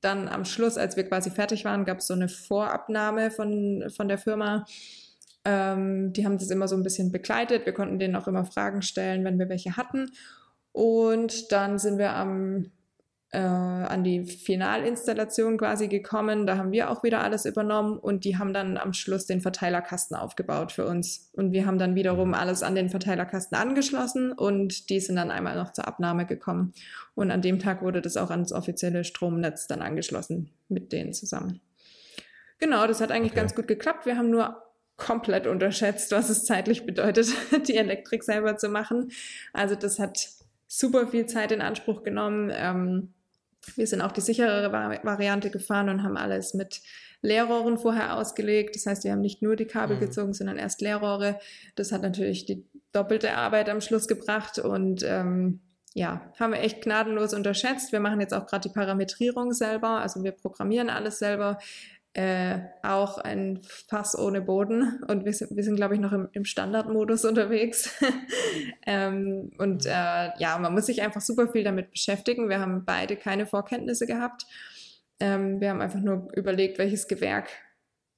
dann 0.00 0.28
am 0.28 0.44
Schluss, 0.44 0.78
als 0.78 0.96
wir 0.96 1.04
quasi 1.04 1.30
fertig 1.30 1.64
waren, 1.64 1.84
gab 1.84 1.98
es 1.98 2.08
so 2.08 2.14
eine 2.14 2.28
Vorabnahme 2.28 3.30
von, 3.30 3.84
von 3.94 4.08
der 4.08 4.18
Firma 4.18 4.64
Ähm, 5.44 6.12
die 6.12 6.24
haben 6.24 6.38
das 6.38 6.50
immer 6.50 6.68
so 6.68 6.76
ein 6.76 6.84
bisschen 6.84 7.10
begleitet. 7.10 7.66
Wir 7.66 7.72
konnten 7.72 7.98
denen 7.98 8.16
auch 8.16 8.28
immer 8.28 8.44
Fragen 8.44 8.82
stellen, 8.82 9.24
wenn 9.24 9.38
wir 9.38 9.48
welche 9.48 9.76
hatten. 9.76 10.10
Und 10.72 11.52
dann 11.52 11.78
sind 11.78 11.98
wir 11.98 12.14
am 12.14 12.70
äh, 13.32 13.38
an 13.38 14.04
die 14.04 14.26
Finalinstallation 14.26 15.56
quasi 15.56 15.88
gekommen. 15.88 16.46
Da 16.46 16.58
haben 16.58 16.70
wir 16.70 16.90
auch 16.90 17.02
wieder 17.02 17.22
alles 17.22 17.46
übernommen 17.46 17.98
und 17.98 18.24
die 18.24 18.36
haben 18.36 18.52
dann 18.52 18.76
am 18.76 18.92
Schluss 18.92 19.26
den 19.26 19.40
Verteilerkasten 19.40 20.16
aufgebaut 20.16 20.70
für 20.70 20.86
uns. 20.86 21.30
Und 21.32 21.52
wir 21.52 21.64
haben 21.64 21.78
dann 21.78 21.94
wiederum 21.94 22.28
mhm. 22.28 22.34
alles 22.34 22.62
an 22.62 22.74
den 22.74 22.90
Verteilerkasten 22.90 23.56
angeschlossen 23.56 24.32
und 24.32 24.90
die 24.90 25.00
sind 25.00 25.16
dann 25.16 25.30
einmal 25.30 25.56
noch 25.56 25.72
zur 25.72 25.88
Abnahme 25.88 26.26
gekommen. 26.26 26.74
Und 27.14 27.30
an 27.30 27.40
dem 27.40 27.58
Tag 27.58 27.82
wurde 27.82 28.02
das 28.02 28.18
auch 28.18 28.30
ans 28.30 28.52
offizielle 28.52 29.02
Stromnetz 29.02 29.66
dann 29.66 29.80
angeschlossen 29.80 30.50
mit 30.68 30.92
denen 30.92 31.14
zusammen. 31.14 31.60
Genau, 32.58 32.86
das 32.86 33.00
hat 33.00 33.10
eigentlich 33.10 33.32
okay. 33.32 33.40
ganz 33.40 33.54
gut 33.54 33.66
geklappt. 33.66 34.04
Wir 34.04 34.18
haben 34.18 34.30
nur 34.30 34.62
komplett 34.98 35.46
unterschätzt, 35.46 36.12
was 36.12 36.28
es 36.28 36.44
zeitlich 36.44 36.84
bedeutet, 36.84 37.32
die 37.66 37.76
Elektrik 37.76 38.22
selber 38.22 38.58
zu 38.58 38.68
machen. 38.68 39.10
Also 39.54 39.74
das 39.74 39.98
hat 39.98 40.28
super 40.68 41.06
viel 41.06 41.24
Zeit 41.24 41.50
in 41.50 41.62
Anspruch 41.62 42.02
genommen. 42.02 42.52
Ähm, 42.54 43.14
wir 43.76 43.86
sind 43.86 44.00
auch 44.00 44.12
die 44.12 44.20
sicherere 44.20 44.72
Variante 44.72 45.50
gefahren 45.50 45.88
und 45.88 46.02
haben 46.02 46.16
alles 46.16 46.54
mit 46.54 46.80
Leerrohren 47.22 47.78
vorher 47.78 48.16
ausgelegt. 48.16 48.74
Das 48.74 48.86
heißt, 48.86 49.04
wir 49.04 49.12
haben 49.12 49.20
nicht 49.20 49.42
nur 49.42 49.56
die 49.56 49.66
Kabel 49.66 49.96
mhm. 49.96 50.00
gezogen, 50.00 50.34
sondern 50.34 50.58
erst 50.58 50.80
Leerrohre. 50.80 51.38
Das 51.76 51.92
hat 51.92 52.02
natürlich 52.02 52.44
die 52.44 52.64
doppelte 52.92 53.34
Arbeit 53.34 53.68
am 53.68 53.80
Schluss 53.80 54.08
gebracht 54.08 54.58
und 54.58 55.02
ähm, 55.04 55.60
ja, 55.94 56.32
haben 56.38 56.52
wir 56.52 56.60
echt 56.60 56.82
gnadenlos 56.82 57.34
unterschätzt. 57.34 57.92
Wir 57.92 58.00
machen 58.00 58.20
jetzt 58.20 58.32
auch 58.32 58.46
gerade 58.46 58.68
die 58.68 58.74
Parametrierung 58.74 59.52
selber, 59.52 60.00
also 60.00 60.24
wir 60.24 60.32
programmieren 60.32 60.90
alles 60.90 61.18
selber 61.18 61.58
äh, 62.14 62.58
auch 62.82 63.18
ein 63.18 63.60
Fass 63.62 64.18
ohne 64.18 64.42
Boden 64.42 65.02
und 65.08 65.24
wir 65.24 65.32
sind, 65.32 65.56
wir 65.56 65.64
sind 65.64 65.76
glaube 65.76 65.94
ich, 65.94 66.00
noch 66.00 66.12
im, 66.12 66.28
im 66.32 66.44
Standardmodus 66.44 67.24
unterwegs. 67.24 67.90
ähm, 68.86 69.50
und 69.58 69.86
äh, 69.86 70.30
ja, 70.38 70.58
man 70.58 70.74
muss 70.74 70.86
sich 70.86 71.00
einfach 71.00 71.22
super 71.22 71.48
viel 71.48 71.64
damit 71.64 71.90
beschäftigen. 71.90 72.50
Wir 72.50 72.60
haben 72.60 72.84
beide 72.84 73.16
keine 73.16 73.46
Vorkenntnisse 73.46 74.06
gehabt. 74.06 74.46
Ähm, 75.20 75.60
wir 75.60 75.70
haben 75.70 75.80
einfach 75.80 76.00
nur 76.00 76.28
überlegt, 76.34 76.78
welches 76.78 77.08
Gewerk 77.08 77.48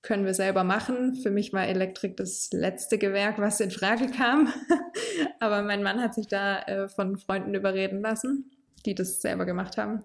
können 0.03 0.25
wir 0.25 0.35
selber 0.35 0.65
machen. 0.65 1.15
Für 1.15 1.31
mich 1.31 1.53
war 1.53 1.67
Elektrik 1.67 2.17
das 2.17 2.51
letzte 2.53 2.99
Gewerk, 2.99 3.39
was 3.39 3.61
in 3.61 3.71
Frage 3.71 4.09
kam. 4.09 4.53
Aber 5.41 5.63
mein 5.63 5.83
Mann 5.83 6.01
hat 6.01 6.15
sich 6.15 6.27
da 6.27 6.61
äh, 6.63 6.89
von 6.89 7.17
Freunden 7.17 7.55
überreden 7.55 8.01
lassen, 8.01 8.51
die 8.87 8.95
das 8.95 9.23
selber 9.23 9.47
gemacht 9.47 9.79
haben. 9.79 10.05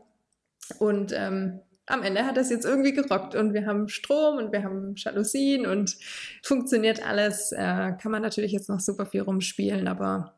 Und 0.77 1.11
ähm, 1.15 1.59
am 1.89 2.03
Ende 2.03 2.25
hat 2.25 2.37
das 2.37 2.49
jetzt 2.49 2.65
irgendwie 2.65 2.93
gerockt 2.93 3.35
und 3.35 3.53
wir 3.53 3.65
haben 3.65 3.89
Strom 3.89 4.37
und 4.37 4.51
wir 4.51 4.63
haben 4.63 4.93
Jalousien 4.95 5.65
und 5.65 5.97
funktioniert 6.43 7.05
alles. 7.05 7.51
Äh, 7.51 7.93
kann 7.99 8.11
man 8.11 8.21
natürlich 8.21 8.51
jetzt 8.51 8.69
noch 8.69 8.79
super 8.79 9.05
viel 9.05 9.21
rumspielen, 9.21 9.87
aber 9.87 10.35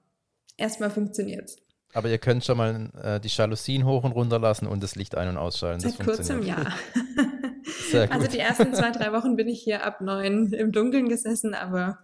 erstmal 0.57 0.89
funktioniert's. 0.89 1.57
Aber 1.93 2.07
ihr 2.07 2.19
könnt 2.19 2.45
schon 2.45 2.57
mal 2.57 2.89
äh, 3.03 3.19
die 3.19 3.27
Jalousien 3.27 3.85
hoch 3.85 4.05
und 4.05 4.13
runter 4.13 4.39
lassen 4.39 4.65
und 4.65 4.81
das 4.81 4.95
Licht 4.95 5.15
ein- 5.15 5.27
und 5.27 5.37
ausschalten. 5.37 5.81
Seit 5.81 5.99
kurzem 5.99 6.43
ja. 6.43 6.73
also 8.09 8.27
die 8.27 8.39
ersten 8.39 8.73
zwei, 8.73 8.91
drei 8.91 9.11
Wochen 9.11 9.35
bin 9.35 9.49
ich 9.49 9.61
hier 9.61 9.85
ab 9.85 9.99
neun 9.99 10.53
im 10.53 10.71
Dunkeln 10.71 11.09
gesessen, 11.09 11.53
aber 11.53 11.99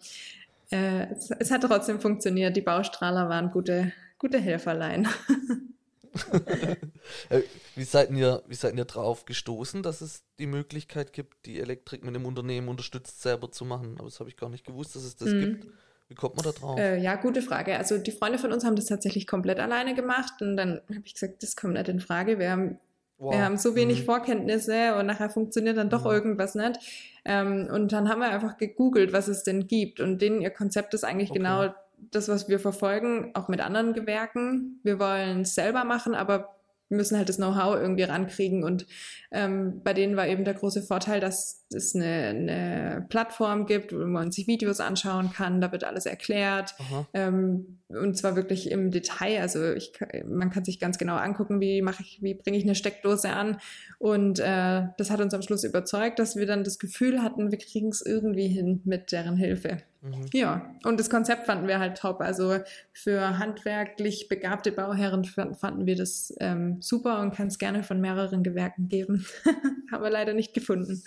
äh, 0.71 1.07
es, 1.13 1.31
es, 1.31 1.51
hat 1.51 1.61
trotzdem 1.61 2.01
funktioniert. 2.01 2.57
Die 2.57 2.61
Baustrahler 2.61 3.29
waren 3.29 3.51
gute, 3.51 3.93
gute 4.17 4.39
Helferlein. 4.39 5.07
Äh, 7.29 7.41
wie, 7.75 7.85
seid 7.85 8.11
ihr, 8.11 8.43
wie 8.47 8.55
seid 8.55 8.75
ihr 8.75 8.83
drauf 8.83 9.23
gestoßen, 9.23 9.81
dass 9.81 10.01
es 10.01 10.23
die 10.39 10.45
Möglichkeit 10.45 11.13
gibt, 11.13 11.45
die 11.45 11.59
Elektrik 11.59 12.03
mit 12.03 12.13
dem 12.13 12.25
Unternehmen 12.25 12.67
unterstützt 12.67 13.21
selber 13.21 13.49
zu 13.49 13.63
machen? 13.63 13.95
Aber 13.97 14.05
das 14.05 14.19
habe 14.19 14.29
ich 14.29 14.35
gar 14.35 14.49
nicht 14.49 14.65
gewusst, 14.65 14.95
dass 14.95 15.03
es 15.03 15.15
das 15.15 15.29
mhm. 15.29 15.39
gibt. 15.39 15.67
Wie 16.09 16.15
kommt 16.15 16.35
man 16.35 16.43
da 16.43 16.51
drauf? 16.51 16.79
Äh, 16.79 16.99
ja, 16.99 17.15
gute 17.15 17.41
Frage. 17.41 17.77
Also 17.77 17.97
die 17.97 18.11
Freunde 18.11 18.39
von 18.39 18.51
uns 18.51 18.63
haben 18.63 18.75
das 18.75 18.85
tatsächlich 18.85 19.27
komplett 19.27 19.59
alleine 19.59 19.93
gemacht 19.93 20.41
und 20.41 20.57
dann 20.57 20.81
habe 20.89 21.03
ich 21.05 21.13
gesagt, 21.13 21.43
das 21.43 21.55
kommt 21.55 21.73
nicht 21.73 21.89
in 21.89 21.99
Frage. 21.99 22.39
Wir 22.39 22.51
haben, 22.51 22.79
wow. 23.17 23.33
wir 23.33 23.43
haben 23.43 23.57
so 23.57 23.75
wenig 23.75 24.01
mhm. 24.01 24.05
Vorkenntnisse 24.05 24.95
und 24.95 25.05
nachher 25.05 25.29
funktioniert 25.29 25.77
dann 25.77 25.89
doch 25.89 26.05
mhm. 26.05 26.11
irgendwas 26.11 26.55
nicht. 26.55 26.79
Ähm, 27.25 27.69
und 27.71 27.91
dann 27.91 28.09
haben 28.09 28.19
wir 28.19 28.29
einfach 28.29 28.57
gegoogelt, 28.57 29.11
was 29.11 29.27
es 29.27 29.43
denn 29.43 29.67
gibt 29.67 29.99
und 29.99 30.21
denen 30.21 30.41
ihr 30.41 30.51
Konzept 30.51 30.93
ist 30.93 31.03
eigentlich 31.03 31.31
okay. 31.31 31.39
genau 31.39 31.73
das, 31.97 32.29
was 32.29 32.47
wir 32.47 32.59
verfolgen, 32.59 33.31
auch 33.33 33.47
mit 33.47 33.59
anderen 33.59 33.93
Gewerken. 33.93 34.79
Wir 34.83 34.99
wollen 34.99 35.41
es 35.41 35.55
selber 35.55 35.83
machen, 35.83 36.15
aber 36.15 36.57
müssen 36.89 37.17
halt 37.17 37.29
das 37.29 37.37
Know-how 37.37 37.75
irgendwie 37.75 38.03
rankriegen. 38.03 38.63
Und 38.63 38.85
ähm, 39.31 39.81
bei 39.83 39.93
denen 39.93 40.15
war 40.15 40.27
eben 40.27 40.45
der 40.45 40.53
große 40.53 40.83
Vorteil, 40.83 41.19
dass 41.19 41.65
es 41.73 41.95
eine, 41.95 42.05
eine 42.05 43.05
Plattform 43.09 43.65
gibt, 43.65 43.93
wo 43.93 44.05
man 44.05 44.31
sich 44.31 44.47
Videos 44.47 44.79
anschauen 44.79 45.31
kann. 45.33 45.59
Da 45.59 45.71
wird 45.71 45.83
alles 45.83 46.05
erklärt. 46.05 46.75
Ähm, 47.13 47.79
und 47.89 48.17
zwar 48.17 48.35
wirklich 48.35 48.71
im 48.71 48.91
Detail. 48.91 49.41
Also 49.41 49.73
ich, 49.73 49.91
man 50.25 50.49
kann 50.49 50.63
sich 50.63 50.79
ganz 50.79 50.97
genau 50.97 51.15
angucken, 51.15 51.59
wie 51.59 51.81
mache 51.81 52.03
ich, 52.03 52.21
wie 52.21 52.35
bringe 52.35 52.57
ich 52.57 52.63
eine 52.63 52.75
Steckdose 52.75 53.29
an. 53.29 53.57
Und 53.99 54.39
äh, 54.39 54.83
das 54.97 55.11
hat 55.11 55.19
uns 55.19 55.33
am 55.33 55.41
Schluss 55.41 55.63
überzeugt, 55.63 56.19
dass 56.19 56.35
wir 56.35 56.45
dann 56.45 56.63
das 56.63 56.79
Gefühl 56.79 57.21
hatten, 57.21 57.51
wir 57.51 57.59
kriegen 57.59 57.89
es 57.89 58.01
irgendwie 58.01 58.47
hin 58.47 58.81
mit 58.85 59.11
deren 59.11 59.35
Hilfe. 59.35 59.77
Mhm. 60.09 60.29
Ja, 60.33 60.75
und 60.83 60.99
das 60.99 61.09
Konzept 61.09 61.45
fanden 61.45 61.67
wir 61.67 61.79
halt 61.79 61.97
top. 61.97 62.21
Also 62.21 62.59
für 62.93 63.37
handwerklich 63.37 64.27
begabte 64.27 64.71
Bauherren 64.71 65.25
fanden 65.25 65.85
wir 65.85 65.95
das 65.95 66.33
ähm, 66.39 66.81
super 66.81 67.21
und 67.21 67.33
kann 67.33 67.47
es 67.47 67.57
gerne 67.57 67.83
von 67.83 68.01
mehreren 68.01 68.43
Gewerken 68.43 68.87
geben. 68.87 69.25
Haben 69.91 70.03
wir 70.03 70.09
leider 70.09 70.33
nicht 70.33 70.53
gefunden. 70.53 71.01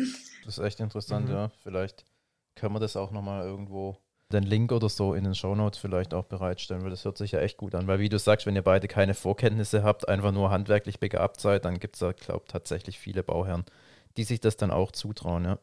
Das 0.45 0.59
ist 0.59 0.65
echt 0.65 0.81
interessant, 0.81 1.29
mhm. 1.29 1.35
ja. 1.35 1.51
Vielleicht 1.63 2.05
können 2.55 2.75
wir 2.75 2.81
das 2.81 2.97
auch 2.97 3.11
nochmal 3.11 3.45
irgendwo 3.45 3.97
den 4.33 4.45
Link 4.45 4.71
oder 4.73 4.89
so 4.89 5.15
in 5.15 5.25
den 5.25 5.35
Shownotes 5.35 5.81
vielleicht 5.81 6.15
auch 6.15 6.25
bereitstellen, 6.25 6.83
weil 6.83 6.91
das 6.91 7.05
hört 7.05 7.19
sich 7.19 7.33
ja 7.33 7.41
echt 7.41 7.57
gut 7.57 7.75
an. 7.75 7.87
Weil 7.87 7.99
wie 7.99 8.09
du 8.09 8.19
sagst, 8.19 8.47
wenn 8.47 8.55
ihr 8.55 8.63
beide 8.63 8.87
keine 8.87 9.15
Vorkenntnisse 9.15 9.83
habt, 9.83 10.09
einfach 10.09 10.33
nur 10.33 10.51
handwerklich 10.51 11.01
begabt 11.01 11.41
seid, 11.41 11.65
dann 11.65 11.81
gibt 11.81 11.97
es 11.97 12.01
da, 12.01 12.13
glaube 12.13 12.43
ich, 12.47 12.53
tatsächlich 12.53 12.99
viele 12.99 13.23
Bauherren, 13.23 13.65
die 14.17 14.25
sich 14.25 14.41
das 14.41 14.57
dann 14.57 14.71
auch 14.71 14.93
zutrauen, 14.93 15.45
ja. 15.45 15.59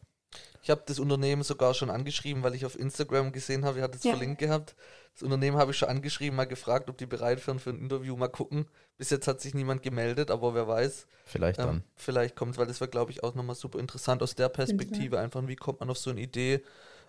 Ich 0.62 0.70
habe 0.70 0.84
das 0.86 1.00
Unternehmen 1.00 1.44
sogar 1.44 1.74
schon 1.74 1.89
angeschrieben, 1.89 2.44
weil 2.44 2.53
ich 2.53 2.65
auf 2.65 2.77
Instagram 2.77 3.32
gesehen 3.32 3.63
habe, 3.63 3.77
ihr 3.77 3.84
hattet 3.84 4.00
es 4.00 4.03
ja. 4.03 4.12
verlinkt 4.12 4.39
gehabt. 4.39 4.75
Das 5.13 5.24
Unternehmen 5.24 5.58
habe 5.58 5.72
ich 5.72 5.77
schon 5.77 5.89
angeschrieben, 5.89 6.36
mal 6.36 6.46
gefragt, 6.46 6.89
ob 6.89 6.98
die 6.98 7.06
bereit 7.06 7.46
wären 7.48 7.60
für 7.60 7.70
ein 7.70 7.79
Interview. 7.79 8.15
Mal 8.17 8.27
gucken. 8.27 8.67
Bis 8.98 9.10
jetzt 9.10 9.27
hat 9.27 9.41
sich 9.41 9.53
niemand 9.53 9.82
gemeldet, 9.82 10.29
aber 10.29 10.53
wer 10.53 10.67
weiß. 10.67 11.08
Vielleicht 11.25 11.60
ähm, 11.60 11.65
dann. 11.65 11.84
Vielleicht 11.96 12.36
kommt 12.36 12.51
es, 12.51 12.58
weil 12.58 12.67
das 12.67 12.82
wäre, 12.82 12.89
glaube 12.89 13.12
ich, 13.12 13.24
auch 13.24 13.34
nochmal 13.34 13.56
super 13.56 13.79
interessant 13.79 14.22
aus 14.22 14.36
der 14.36 14.50
Perspektive. 14.50 15.20
Einfach, 15.20 15.48
wie 15.48 15.56
kommt 15.56 15.79
man 15.79 15.89
auf 15.89 15.98
so 15.98 16.10
eine 16.10 16.22
Idee? 16.22 16.62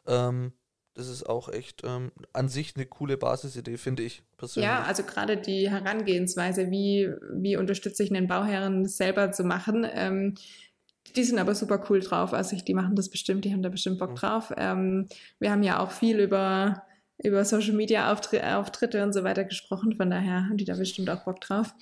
Ähm, 0.06 0.52
das 0.99 1.08
ist 1.08 1.28
auch 1.28 1.49
echt 1.49 1.82
ähm, 1.85 2.11
an 2.32 2.49
sich 2.49 2.75
eine 2.75 2.85
coole 2.85 3.16
Basisidee, 3.16 3.76
finde 3.76 4.02
ich 4.02 4.23
persönlich. 4.37 4.68
Ja, 4.68 4.82
also 4.82 5.04
gerade 5.04 5.37
die 5.37 5.70
Herangehensweise, 5.70 6.73
wie, 6.73 7.08
wie 7.32 7.56
unterstütze 7.56 8.02
ich 8.02 8.11
einen 8.11 8.26
Bauherren 8.26 8.85
selber 8.87 9.30
zu 9.30 9.44
machen, 9.44 9.87
ähm, 9.88 10.35
die 11.16 11.24
sind 11.24 11.38
aber 11.38 11.54
super 11.54 11.84
cool 11.88 12.00
drauf. 12.00 12.32
Also 12.32 12.56
ich, 12.56 12.64
die 12.64 12.74
machen 12.74 12.96
das 12.96 13.08
bestimmt, 13.08 13.44
die 13.44 13.52
haben 13.52 13.62
da 13.62 13.68
bestimmt 13.68 13.98
Bock 13.98 14.10
mhm. 14.10 14.16
drauf. 14.16 14.52
Ähm, 14.56 15.08
wir 15.38 15.50
haben 15.50 15.62
ja 15.62 15.80
auch 15.80 15.90
viel 15.90 16.18
über, 16.18 16.82
über 17.22 17.44
Social 17.44 17.74
Media 17.74 18.12
Auftritte 18.12 19.02
und 19.02 19.12
so 19.12 19.24
weiter 19.24 19.44
gesprochen, 19.44 19.94
von 19.94 20.10
daher 20.10 20.46
haben 20.46 20.56
die 20.56 20.64
da 20.64 20.76
bestimmt 20.76 21.10
auch 21.10 21.24
Bock 21.24 21.40
drauf. 21.40 21.74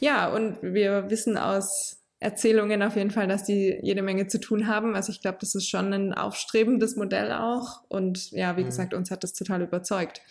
Ja, 0.00 0.28
und 0.28 0.62
wir 0.62 1.10
wissen 1.10 1.36
aus 1.36 2.00
Erzählungen 2.20 2.82
auf 2.82 2.96
jeden 2.96 3.10
Fall, 3.10 3.28
dass 3.28 3.44
die 3.44 3.78
jede 3.82 4.02
Menge 4.02 4.28
zu 4.28 4.40
tun 4.40 4.66
haben. 4.66 4.96
Also 4.96 5.12
ich 5.12 5.20
glaube, 5.20 5.38
das 5.40 5.54
ist 5.54 5.68
schon 5.68 5.92
ein 5.92 6.14
aufstrebendes 6.14 6.96
Modell 6.96 7.32
auch. 7.32 7.82
Und 7.88 8.30
ja, 8.30 8.56
wie 8.56 8.62
mhm. 8.62 8.66
gesagt, 8.66 8.94
uns 8.94 9.10
hat 9.10 9.22
das 9.22 9.34
total 9.34 9.62
überzeugt. 9.62 10.22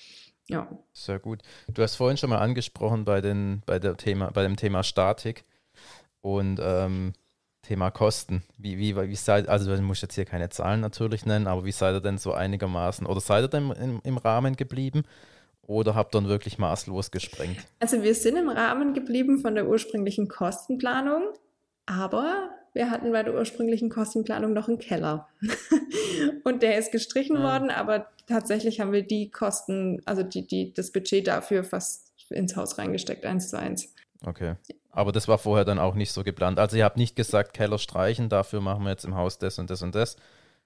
Ja. 0.48 0.68
Sehr 0.92 1.20
gut. 1.20 1.42
Du 1.72 1.82
hast 1.82 1.96
vorhin 1.96 2.18
schon 2.18 2.32
mal 2.32 2.40
angesprochen 2.40 3.06
bei, 3.06 3.22
den, 3.22 3.62
bei, 3.66 3.80
der 3.80 3.96
Thema, 3.96 4.32
bei 4.32 4.44
dem 4.44 4.56
Thema 4.56 4.84
Statik. 4.84 5.46
Und 6.22 6.60
ähm, 6.62 7.14
Thema 7.64 7.90
Kosten. 7.92 8.44
Wie, 8.58 8.78
wie, 8.78 8.96
wie 8.96 9.16
seid, 9.16 9.48
also 9.48 9.74
ich 9.74 9.82
muss 9.82 10.02
jetzt 10.02 10.16
hier 10.16 10.26
keine 10.26 10.50
Zahlen 10.50 10.82
natürlich 10.82 11.26
nennen, 11.26 11.48
aber 11.48 11.66
wie 11.66 11.72
seid 11.72 11.96
ihr 11.96 12.02
denn 12.02 12.18
so 12.18 12.34
einigermaßen, 12.34 13.08
oder 13.08 13.22
seid 13.22 13.44
ihr 13.44 13.48
denn 13.48 13.72
im, 13.72 14.02
im 14.04 14.18
Rahmen 14.18 14.56
geblieben? 14.56 15.04
Oder 15.66 15.96
habt 15.96 16.14
ihr 16.14 16.20
dann 16.20 16.30
wirklich 16.30 16.58
maßlos 16.58 17.10
gesprengt? 17.10 17.58
Also 17.80 18.04
wir 18.04 18.16
sind 18.16 18.36
im 18.36 18.50
Rahmen 18.50 18.94
geblieben 18.94 19.40
von 19.40 19.56
der 19.56 19.68
ursprünglichen 19.68 20.28
Kostenplanung, 20.28 21.24
aber 21.86 22.50
wir 22.74 22.90
hatten 22.90 23.12
bei 23.14 23.24
der 23.24 23.34
ursprünglichen 23.34 23.90
Kostenplanung 23.90 24.52
noch 24.52 24.68
einen 24.68 24.80
Keller. 24.80 25.30
und 26.44 26.64
der 26.64 26.78
ist 26.78 26.92
gestrichen 26.92 27.38
ja. 27.38 27.44
worden, 27.44 27.70
aber 27.70 28.08
tatsächlich 28.28 28.82
haben 28.82 28.92
wir 28.92 29.04
die 29.04 29.30
Kosten, 29.30 30.02
also 30.06 30.22
die, 30.22 30.46
die, 30.46 30.74
das 30.74 30.92
Budget 30.92 31.28
dafür 31.28 31.64
fast 31.64 32.12
ins 32.30 32.56
Haus 32.58 32.78
reingesteckt, 32.78 33.26
eins 33.26 33.50
zu 33.50 33.58
eins. 33.58 33.94
Okay. 34.26 34.56
Aber 34.92 35.12
das 35.12 35.28
war 35.28 35.38
vorher 35.38 35.66
dann 35.66 35.80
auch 35.80 35.96
nicht 35.96 36.12
so 36.12 36.24
geplant. 36.24 36.60
Also 36.60 36.78
ihr 36.78 36.86
habt 36.86 36.98
nicht 36.98 37.16
gesagt, 37.16 37.54
Keller 37.54 37.78
streichen, 37.78 38.30
dafür 38.30 38.62
machen 38.62 38.84
wir 38.84 38.92
jetzt 38.92 39.06
im 39.06 39.16
Haus 39.16 39.38
das 39.38 39.60
und 39.60 39.70
das 39.70 39.82
und 39.82 39.96
das, 39.96 40.16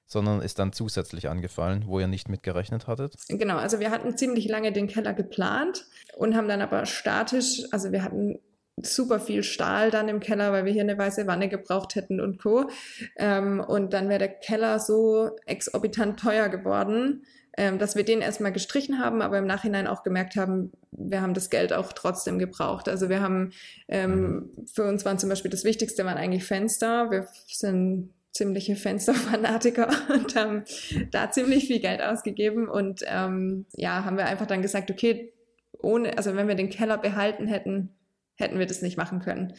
sondern 0.05 0.41
ist 0.41 0.59
dann 0.59 0.73
zusätzlich 0.73 1.29
angefallen, 1.29 1.85
wo 1.87 1.99
ihr 1.99 2.07
nicht 2.07 2.29
mitgerechnet 2.29 2.87
hattet? 2.87 3.15
Genau, 3.29 3.57
also 3.57 3.79
wir 3.79 3.89
hatten 3.91 4.17
ziemlich 4.17 4.47
lange 4.47 4.71
den 4.71 4.87
Keller 4.87 5.13
geplant 5.13 5.85
und 6.15 6.35
haben 6.35 6.47
dann 6.47 6.61
aber 6.61 6.85
statisch, 6.85 7.63
also 7.71 7.91
wir 7.91 8.03
hatten 8.03 8.39
super 8.81 9.19
viel 9.19 9.43
Stahl 9.43 9.91
dann 9.91 10.07
im 10.07 10.19
Keller, 10.19 10.51
weil 10.51 10.65
wir 10.65 10.71
hier 10.71 10.83
eine 10.83 10.97
weiße 10.97 11.25
Wanne 11.25 11.49
gebraucht 11.49 11.95
hätten 11.95 12.21
und 12.21 12.41
Co. 12.41 12.69
Ähm, 13.15 13.59
und 13.59 13.93
dann 13.93 14.07
wäre 14.07 14.19
der 14.19 14.29
Keller 14.29 14.79
so 14.79 15.31
exorbitant 15.45 16.19
teuer 16.19 16.49
geworden, 16.49 17.23
ähm, 17.57 17.79
dass 17.79 17.95
wir 17.95 18.03
den 18.03 18.21
erstmal 18.21 18.53
gestrichen 18.53 18.99
haben, 18.99 19.21
aber 19.21 19.39
im 19.39 19.47
Nachhinein 19.47 19.87
auch 19.87 20.03
gemerkt 20.03 20.35
haben, 20.35 20.71
wir 20.91 21.21
haben 21.21 21.33
das 21.33 21.49
Geld 21.49 21.73
auch 21.73 21.91
trotzdem 21.91 22.37
gebraucht. 22.37 22.87
Also 22.87 23.09
wir 23.09 23.21
haben, 23.21 23.51
ähm, 23.87 24.21
mhm. 24.21 24.67
für 24.71 24.87
uns 24.87 25.03
waren 25.03 25.17
zum 25.17 25.29
Beispiel 25.29 25.49
das 25.49 25.63
Wichtigste 25.63 26.05
waren 26.05 26.17
eigentlich 26.17 26.45
Fenster. 26.45 27.09
Wir 27.09 27.27
sind 27.47 28.13
ziemliche 28.31 28.75
Fensterfanatiker 28.75 29.89
und 30.13 30.35
haben 30.35 30.63
da 31.11 31.31
ziemlich 31.31 31.65
viel 31.65 31.79
Geld 31.79 32.01
ausgegeben 32.01 32.69
und 32.69 33.01
ähm, 33.07 33.65
ja, 33.75 34.05
haben 34.05 34.17
wir 34.17 34.27
einfach 34.27 34.45
dann 34.45 34.61
gesagt, 34.61 34.91
okay, 34.91 35.33
ohne, 35.79 36.17
also 36.17 36.35
wenn 36.35 36.47
wir 36.47 36.55
den 36.55 36.69
Keller 36.69 36.97
behalten 36.97 37.47
hätten, 37.47 37.89
hätten 38.35 38.59
wir 38.59 38.67
das 38.67 38.83
nicht 38.83 38.97
machen 38.97 39.19
können. 39.19 39.53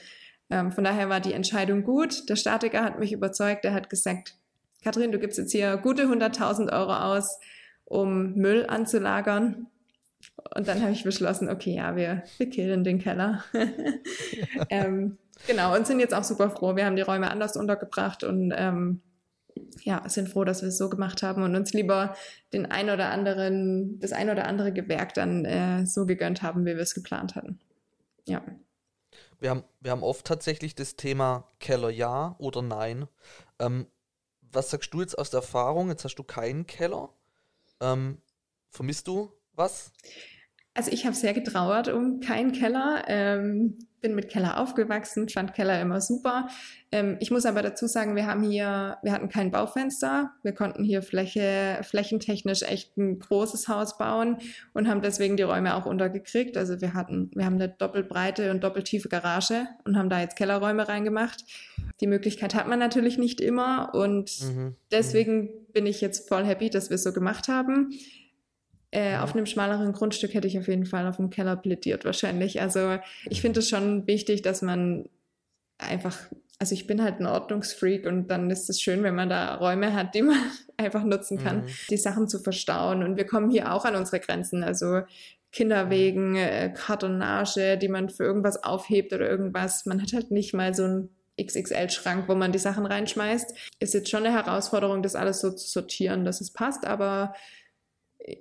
Ähm, 0.50 0.70
von 0.70 0.84
daher 0.84 1.08
war 1.08 1.20
die 1.20 1.32
Entscheidung 1.32 1.82
gut. 1.82 2.28
Der 2.28 2.36
Statiker 2.36 2.84
hat 2.84 2.98
mich 2.98 3.12
überzeugt. 3.12 3.64
Er 3.64 3.74
hat 3.74 3.90
gesagt, 3.90 4.36
Kathrin, 4.82 5.12
du 5.12 5.18
gibst 5.18 5.38
jetzt 5.38 5.52
hier 5.52 5.76
gute 5.76 6.04
100.000 6.04 6.72
Euro 6.72 6.94
aus, 6.94 7.38
um 7.88 8.34
Müll 8.34 8.66
anzulagern. 8.66 9.66
Und 10.54 10.68
dann 10.68 10.82
habe 10.82 10.92
ich 10.92 11.04
beschlossen, 11.04 11.48
okay, 11.48 11.74
ja, 11.74 11.96
wir, 11.96 12.22
wir 12.36 12.50
killen 12.50 12.84
den 12.84 12.98
Keller. 12.98 13.44
ähm, 14.70 15.18
genau, 15.46 15.74
und 15.74 15.86
sind 15.86 16.00
jetzt 16.00 16.14
auch 16.14 16.24
super 16.24 16.50
froh. 16.50 16.76
Wir 16.76 16.86
haben 16.86 16.96
die 16.96 17.02
Räume 17.02 17.30
anders 17.30 17.56
untergebracht 17.56 18.24
und 18.24 18.52
ähm, 18.56 19.00
ja, 19.82 20.08
sind 20.08 20.28
froh, 20.28 20.44
dass 20.44 20.62
wir 20.62 20.68
es 20.68 20.78
so 20.78 20.88
gemacht 20.88 21.22
haben 21.22 21.42
und 21.42 21.56
uns 21.56 21.72
lieber 21.72 22.14
den 22.52 22.66
ein 22.66 22.90
oder 22.90 23.10
anderen, 23.10 23.98
das 24.00 24.12
ein 24.12 24.30
oder 24.30 24.46
andere 24.46 24.72
Gewerk 24.72 25.14
dann 25.14 25.44
äh, 25.44 25.86
so 25.86 26.06
gegönnt 26.06 26.42
haben, 26.42 26.64
wie 26.64 26.74
wir 26.74 26.82
es 26.82 26.94
geplant 26.94 27.34
hatten. 27.34 27.58
Ja. 28.26 28.42
Wir 29.40 29.50
haben, 29.50 29.64
wir 29.80 29.92
haben 29.92 30.02
oft 30.02 30.26
tatsächlich 30.26 30.74
das 30.74 30.96
Thema 30.96 31.48
Keller 31.60 31.90
ja 31.90 32.34
oder 32.38 32.62
nein. 32.62 33.06
Ähm, 33.58 33.86
was 34.52 34.70
sagst 34.70 34.92
du 34.94 35.00
jetzt 35.00 35.18
aus 35.18 35.30
der 35.30 35.40
Erfahrung? 35.40 35.88
Jetzt 35.88 36.04
hast 36.04 36.16
du 36.16 36.24
keinen 36.24 36.66
Keller. 36.66 37.10
Ähm, 37.80 38.22
vermisst 38.70 39.06
du 39.06 39.32
was? 39.52 39.92
Also 40.78 40.92
ich 40.92 41.06
habe 41.06 41.16
sehr 41.16 41.34
getrauert 41.34 41.88
um 41.88 42.20
keinen 42.20 42.52
Keller. 42.52 43.02
Ähm, 43.08 43.78
bin 44.00 44.14
mit 44.14 44.28
Keller 44.28 44.60
aufgewachsen, 44.60 45.28
fand 45.28 45.54
Keller 45.54 45.80
immer 45.80 46.00
super. 46.00 46.48
Ähm, 46.92 47.16
ich 47.18 47.32
muss 47.32 47.46
aber 47.46 47.62
dazu 47.62 47.88
sagen, 47.88 48.14
wir 48.14 48.26
haben 48.26 48.44
hier, 48.44 48.96
wir 49.02 49.10
hatten 49.10 49.28
kein 49.28 49.50
Baufenster. 49.50 50.30
Wir 50.44 50.52
konnten 50.52 50.84
hier 50.84 51.02
Fläche, 51.02 51.80
flächentechnisch 51.82 52.62
echt 52.62 52.96
ein 52.96 53.18
großes 53.18 53.66
Haus 53.66 53.98
bauen 53.98 54.38
und 54.72 54.86
haben 54.86 55.02
deswegen 55.02 55.36
die 55.36 55.42
Räume 55.42 55.74
auch 55.74 55.84
untergekriegt. 55.84 56.56
Also 56.56 56.80
wir 56.80 56.94
hatten, 56.94 57.32
wir 57.34 57.44
haben 57.44 57.56
eine 57.56 57.70
doppelbreite 57.70 58.52
und 58.52 58.62
doppeltiefe 58.62 59.08
Garage 59.08 59.66
und 59.84 59.98
haben 59.98 60.08
da 60.08 60.20
jetzt 60.20 60.36
Kellerräume 60.36 60.86
reingemacht. 60.86 61.44
Die 62.00 62.06
Möglichkeit 62.06 62.54
hat 62.54 62.68
man 62.68 62.78
natürlich 62.78 63.18
nicht 63.18 63.40
immer 63.40 63.90
und 63.94 64.30
mhm. 64.42 64.76
deswegen 64.92 65.50
bin 65.72 65.86
ich 65.86 66.00
jetzt 66.00 66.28
voll 66.28 66.44
happy, 66.44 66.70
dass 66.70 66.88
wir 66.88 66.94
es 66.94 67.02
so 67.02 67.12
gemacht 67.12 67.48
haben. 67.48 67.90
Äh, 68.90 69.18
auf 69.18 69.34
einem 69.34 69.46
schmaleren 69.46 69.92
Grundstück 69.92 70.32
hätte 70.32 70.48
ich 70.48 70.58
auf 70.58 70.68
jeden 70.68 70.86
Fall 70.86 71.06
auf 71.06 71.16
dem 71.16 71.28
Keller 71.30 71.56
plädiert 71.56 72.04
wahrscheinlich. 72.04 72.60
Also 72.60 72.98
ich 73.28 73.42
finde 73.42 73.60
es 73.60 73.68
schon 73.68 74.06
wichtig, 74.06 74.40
dass 74.40 74.62
man 74.62 75.08
einfach, 75.76 76.16
also 76.58 76.74
ich 76.74 76.86
bin 76.86 77.02
halt 77.02 77.20
ein 77.20 77.26
Ordnungsfreak 77.26 78.06
und 78.06 78.28
dann 78.28 78.50
ist 78.50 78.70
es 78.70 78.80
schön, 78.80 79.02
wenn 79.02 79.14
man 79.14 79.28
da 79.28 79.56
Räume 79.56 79.92
hat, 79.92 80.14
die 80.14 80.22
man 80.22 80.38
einfach 80.78 81.04
nutzen 81.04 81.38
kann, 81.38 81.62
mhm. 81.62 81.68
die 81.90 81.98
Sachen 81.98 82.28
zu 82.28 82.38
verstauen. 82.38 83.02
Und 83.02 83.16
wir 83.16 83.26
kommen 83.26 83.50
hier 83.50 83.72
auch 83.72 83.84
an 83.84 83.94
unsere 83.94 84.20
Grenzen. 84.20 84.64
Also 84.64 85.02
Kinderwegen, 85.52 86.36
äh, 86.36 86.72
Kartonage, 86.74 87.76
die 87.76 87.88
man 87.88 88.08
für 88.08 88.24
irgendwas 88.24 88.62
aufhebt 88.62 89.12
oder 89.12 89.28
irgendwas. 89.28 89.86
Man 89.86 90.00
hat 90.00 90.12
halt 90.12 90.30
nicht 90.30 90.54
mal 90.54 90.74
so 90.74 90.84
ein 90.84 91.10
XXL-Schrank, 91.40 92.28
wo 92.28 92.34
man 92.34 92.52
die 92.52 92.58
Sachen 92.58 92.84
reinschmeißt. 92.84 93.54
Ist 93.80 93.94
jetzt 93.94 94.10
schon 94.10 94.24
eine 94.24 94.34
Herausforderung, 94.34 95.02
das 95.02 95.14
alles 95.14 95.40
so 95.40 95.50
zu 95.52 95.68
sortieren, 95.68 96.24
dass 96.24 96.40
es 96.40 96.52
passt, 96.52 96.86
aber 96.86 97.34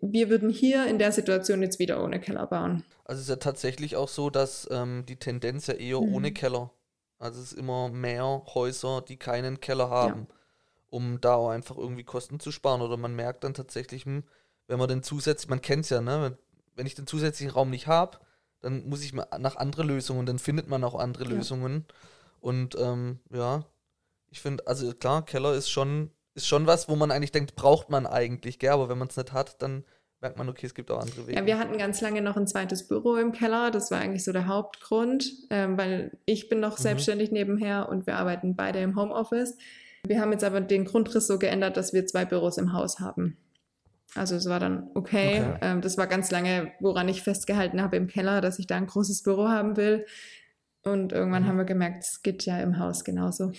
wir 0.01 0.29
würden 0.29 0.49
hier 0.49 0.87
in 0.87 0.99
der 0.99 1.11
Situation 1.11 1.61
jetzt 1.61 1.79
wieder 1.79 2.03
ohne 2.03 2.19
Keller 2.19 2.47
bauen. 2.47 2.83
Also 3.05 3.19
es 3.19 3.23
ist 3.25 3.29
ja 3.29 3.35
tatsächlich 3.37 3.95
auch 3.95 4.09
so, 4.09 4.29
dass 4.29 4.67
ähm, 4.71 5.05
die 5.07 5.17
Tendenz 5.17 5.67
ja 5.67 5.75
eher 5.75 6.01
mhm. 6.01 6.13
ohne 6.13 6.31
Keller. 6.31 6.71
Also 7.19 7.41
es 7.41 7.53
ist 7.53 7.57
immer 7.57 7.89
mehr 7.89 8.43
Häuser, 8.53 9.01
die 9.01 9.17
keinen 9.17 9.59
Keller 9.59 9.89
haben, 9.89 10.27
ja. 10.29 10.35
um 10.89 11.19
da 11.21 11.35
auch 11.35 11.49
einfach 11.49 11.77
irgendwie 11.77 12.03
Kosten 12.03 12.39
zu 12.39 12.51
sparen. 12.51 12.81
Oder 12.81 12.97
man 12.97 13.15
merkt 13.15 13.43
dann 13.43 13.53
tatsächlich, 13.53 14.05
hm, 14.05 14.23
wenn 14.67 14.79
man 14.79 14.87
den 14.87 15.03
zusätzlich, 15.03 15.49
man 15.49 15.61
kennt 15.61 15.85
es 15.85 15.89
ja, 15.89 16.01
ne? 16.01 16.37
wenn 16.75 16.85
ich 16.85 16.95
den 16.95 17.07
zusätzlichen 17.07 17.51
Raum 17.51 17.69
nicht 17.69 17.87
habe, 17.87 18.19
dann 18.59 18.87
muss 18.87 19.03
ich 19.03 19.13
nach 19.13 19.55
anderen 19.55 19.87
Lösungen, 19.87 20.25
dann 20.25 20.39
findet 20.39 20.67
man 20.67 20.83
auch 20.83 20.95
andere 20.95 21.25
ja. 21.25 21.31
Lösungen. 21.31 21.85
Und 22.39 22.75
ähm, 22.79 23.19
ja, 23.31 23.63
ich 24.29 24.41
finde, 24.41 24.67
also 24.67 24.93
klar, 24.93 25.25
Keller 25.25 25.53
ist 25.53 25.69
schon 25.69 26.11
ist 26.37 26.47
schon 26.47 26.67
was, 26.67 26.87
wo 26.87 26.95
man 26.95 27.11
eigentlich 27.11 27.31
denkt, 27.31 27.55
braucht 27.55 27.89
man 27.89 28.05
eigentlich, 28.05 28.59
gell? 28.59 28.71
aber 28.71 28.89
wenn 28.89 28.97
man 28.97 29.09
es 29.09 29.17
nicht 29.17 29.33
hat, 29.33 29.61
dann 29.61 29.83
merkt 30.21 30.37
man, 30.37 30.49
okay, 30.49 30.65
es 30.65 30.73
gibt 30.73 30.89
auch 30.89 30.99
andere 30.99 31.27
Wege. 31.27 31.37
Ja, 31.37 31.45
wir 31.45 31.59
hatten 31.59 31.77
ganz 31.77 32.01
lange 32.01 32.21
noch 32.21 32.37
ein 32.37 32.47
zweites 32.47 32.87
Büro 32.87 33.15
im 33.15 33.31
Keller. 33.31 33.71
Das 33.71 33.91
war 33.91 33.99
eigentlich 33.99 34.23
so 34.23 34.31
der 34.31 34.47
Hauptgrund, 34.47 35.31
ähm, 35.49 35.77
weil 35.77 36.17
ich 36.25 36.49
bin 36.49 36.59
noch 36.59 36.77
mhm. 36.77 36.81
selbstständig 36.81 37.31
nebenher 37.31 37.89
und 37.89 38.07
wir 38.07 38.15
arbeiten 38.15 38.55
beide 38.55 38.79
im 38.79 38.95
Homeoffice. 38.95 39.57
Wir 40.05 40.21
haben 40.21 40.31
jetzt 40.31 40.43
aber 40.43 40.61
den 40.61 40.85
Grundriss 40.85 41.27
so 41.27 41.37
geändert, 41.37 41.77
dass 41.77 41.93
wir 41.93 42.05
zwei 42.07 42.25
Büros 42.25 42.57
im 42.57 42.73
Haus 42.73 42.99
haben. 42.99 43.37
Also 44.15 44.35
es 44.35 44.47
war 44.47 44.59
dann 44.59 44.89
okay. 44.95 45.41
okay. 45.41 45.57
Ähm, 45.61 45.81
das 45.81 45.97
war 45.97 46.07
ganz 46.07 46.31
lange, 46.31 46.71
woran 46.79 47.09
ich 47.09 47.21
festgehalten 47.21 47.81
habe 47.81 47.97
im 47.97 48.07
Keller, 48.07 48.41
dass 48.41 48.57
ich 48.57 48.67
da 48.67 48.75
ein 48.75 48.87
großes 48.87 49.21
Büro 49.23 49.49
haben 49.49 49.75
will. 49.75 50.05
Und 50.87 51.11
irgendwann 51.11 51.43
mhm. 51.43 51.47
haben 51.47 51.57
wir 51.57 51.65
gemerkt, 51.65 52.03
es 52.03 52.21
geht 52.21 52.45
ja 52.45 52.59
im 52.59 52.79
Haus 52.79 53.03
genauso. 53.03 53.51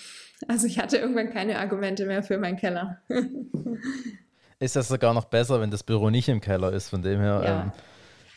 Also 0.47 0.67
ich 0.67 0.79
hatte 0.79 0.97
irgendwann 0.97 1.31
keine 1.31 1.59
Argumente 1.59 2.07
mehr 2.07 2.23
für 2.23 2.39
meinen 2.39 2.57
Keller. 2.57 3.03
ist 4.59 4.77
das 4.77 4.89
sogar 4.89 5.15
noch 5.15 5.27
besser, 5.27 5.61
wenn 5.61 5.71
das 5.71 5.83
Büro 5.83 6.11
nicht 6.11 6.29
im 6.29 6.41
Keller 6.41 6.73
ist. 6.73 6.89
Von 6.89 7.03
dem 7.03 7.21
her, 7.21 7.43
ja. 7.45 7.63
ähm, 7.63 7.73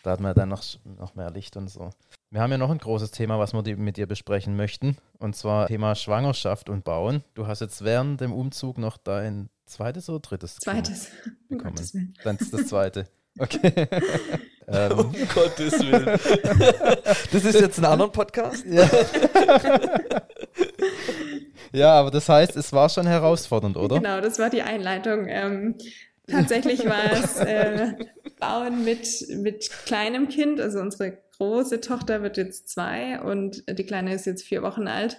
da 0.03 0.11
hat 0.11 0.19
man 0.19 0.33
dann 0.35 0.49
noch, 0.49 0.63
noch 0.83 1.15
mehr 1.15 1.31
Licht 1.31 1.55
und 1.57 1.69
so. 1.69 1.89
Wir 2.29 2.41
haben 2.41 2.51
ja 2.51 2.57
noch 2.57 2.69
ein 2.71 2.77
großes 2.77 3.11
Thema, 3.11 3.39
was 3.39 3.53
wir 3.53 3.77
mit 3.77 3.97
dir 3.97 4.07
besprechen 4.07 4.55
möchten. 4.55 4.97
Und 5.19 5.35
zwar 5.35 5.67
Thema 5.67 5.95
Schwangerschaft 5.95 6.69
und 6.69 6.83
Bauen. 6.83 7.23
Du 7.33 7.47
hast 7.47 7.61
jetzt 7.61 7.83
während 7.83 8.21
dem 8.21 8.33
Umzug 8.33 8.77
noch 8.77 8.97
dein 8.97 9.49
zweites 9.65 10.09
oder 10.09 10.19
drittes 10.19 10.57
Zweites. 10.57 11.11
bekommen. 11.49 11.75
Um 11.93 12.13
Dann 12.23 12.37
ist 12.37 12.53
das 12.53 12.67
zweite. 12.67 13.07
Okay. 13.39 13.87
Ähm. 14.71 14.91
Um 14.99 15.13
Gottes 15.33 15.79
Willen. 15.79 16.05
Das 17.31 17.45
ist 17.45 17.59
jetzt 17.59 17.79
ein 17.79 17.85
anderer 17.85 18.11
Podcast? 18.11 18.65
Ja. 18.65 18.89
ja, 21.71 21.93
aber 21.93 22.11
das 22.11 22.27
heißt, 22.27 22.55
es 22.55 22.73
war 22.73 22.89
schon 22.89 23.07
herausfordernd, 23.07 23.77
oder? 23.77 23.97
Genau, 23.97 24.21
das 24.21 24.39
war 24.39 24.49
die 24.49 24.61
Einleitung. 24.61 25.27
Ähm, 25.27 25.75
tatsächlich 26.27 26.85
war 26.85 27.11
es 27.11 27.37
äh, 27.37 27.93
Bauen 28.39 28.83
mit, 28.83 29.07
mit 29.29 29.69
kleinem 29.85 30.27
Kind. 30.29 30.59
Also 30.59 30.79
unsere 30.79 31.17
große 31.37 31.81
Tochter 31.81 32.21
wird 32.21 32.37
jetzt 32.37 32.69
zwei 32.69 33.19
und 33.21 33.63
die 33.69 33.85
kleine 33.85 34.13
ist 34.13 34.25
jetzt 34.25 34.43
vier 34.43 34.61
Wochen 34.61 34.87
alt. 34.87 35.17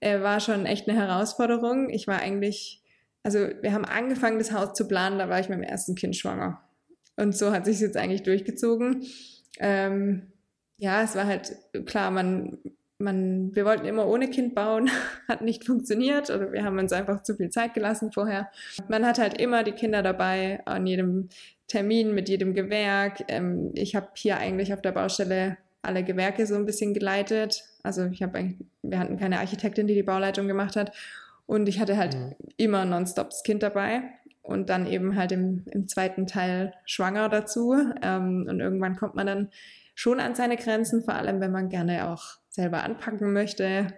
Äh, 0.00 0.20
war 0.20 0.40
schon 0.40 0.66
echt 0.66 0.88
eine 0.88 0.98
Herausforderung. 0.98 1.90
Ich 1.90 2.06
war 2.06 2.20
eigentlich, 2.20 2.82
also 3.22 3.40
wir 3.60 3.72
haben 3.72 3.84
angefangen, 3.84 4.38
das 4.38 4.52
Haus 4.52 4.74
zu 4.74 4.86
planen, 4.86 5.18
da 5.18 5.28
war 5.28 5.40
ich 5.40 5.48
mit 5.48 5.58
dem 5.58 5.64
ersten 5.64 5.94
Kind 5.94 6.16
schwanger. 6.16 6.62
Und 7.18 7.36
so 7.36 7.50
hat 7.50 7.64
sich 7.64 7.80
jetzt 7.80 7.96
eigentlich 7.96 8.22
durchgezogen. 8.22 9.04
Ähm, 9.58 10.28
ja, 10.78 11.02
es 11.02 11.16
war 11.16 11.26
halt 11.26 11.56
klar, 11.84 12.12
man, 12.12 12.58
man, 12.98 13.54
wir 13.56 13.64
wollten 13.64 13.86
immer 13.86 14.06
ohne 14.06 14.30
Kind 14.30 14.54
bauen, 14.54 14.88
hat 15.28 15.42
nicht 15.42 15.64
funktioniert 15.64 16.30
oder 16.30 16.52
wir 16.52 16.64
haben 16.64 16.78
uns 16.78 16.92
einfach 16.92 17.24
zu 17.24 17.34
viel 17.34 17.50
Zeit 17.50 17.74
gelassen 17.74 18.12
vorher. 18.12 18.48
Man 18.88 19.04
hat 19.04 19.18
halt 19.18 19.40
immer 19.40 19.64
die 19.64 19.72
Kinder 19.72 20.02
dabei 20.02 20.64
an 20.64 20.86
jedem 20.86 21.28
Termin 21.66 22.14
mit 22.14 22.28
jedem 22.28 22.54
Gewerk. 22.54 23.24
Ähm, 23.26 23.72
ich 23.74 23.96
habe 23.96 24.08
hier 24.14 24.38
eigentlich 24.38 24.72
auf 24.72 24.80
der 24.80 24.92
Baustelle 24.92 25.58
alle 25.82 26.04
Gewerke 26.04 26.46
so 26.46 26.54
ein 26.54 26.66
bisschen 26.66 26.94
geleitet. 26.94 27.64
Also 27.82 28.06
ich 28.06 28.22
habe 28.22 28.54
wir 28.82 28.98
hatten 28.98 29.18
keine 29.18 29.40
Architektin, 29.40 29.88
die 29.88 29.94
die 29.94 30.04
Bauleitung 30.04 30.46
gemacht 30.46 30.76
hat. 30.76 30.96
Und 31.46 31.68
ich 31.68 31.80
hatte 31.80 31.96
halt 31.96 32.14
mhm. 32.14 32.34
immer 32.56 32.84
nonstop 32.84 33.30
das 33.30 33.42
Kind 33.42 33.64
dabei 33.64 34.02
und 34.48 34.70
dann 34.70 34.86
eben 34.86 35.14
halt 35.14 35.30
im, 35.30 35.62
im 35.66 35.88
zweiten 35.88 36.26
Teil 36.26 36.72
schwanger 36.86 37.28
dazu. 37.28 37.74
Ähm, 38.02 38.46
und 38.48 38.60
irgendwann 38.60 38.96
kommt 38.96 39.14
man 39.14 39.26
dann 39.26 39.50
schon 39.94 40.20
an 40.20 40.34
seine 40.34 40.56
Grenzen, 40.56 41.02
vor 41.04 41.14
allem 41.14 41.40
wenn 41.40 41.52
man 41.52 41.68
gerne 41.68 42.08
auch 42.08 42.38
selber 42.48 42.82
anpacken 42.82 43.34
möchte. 43.34 43.88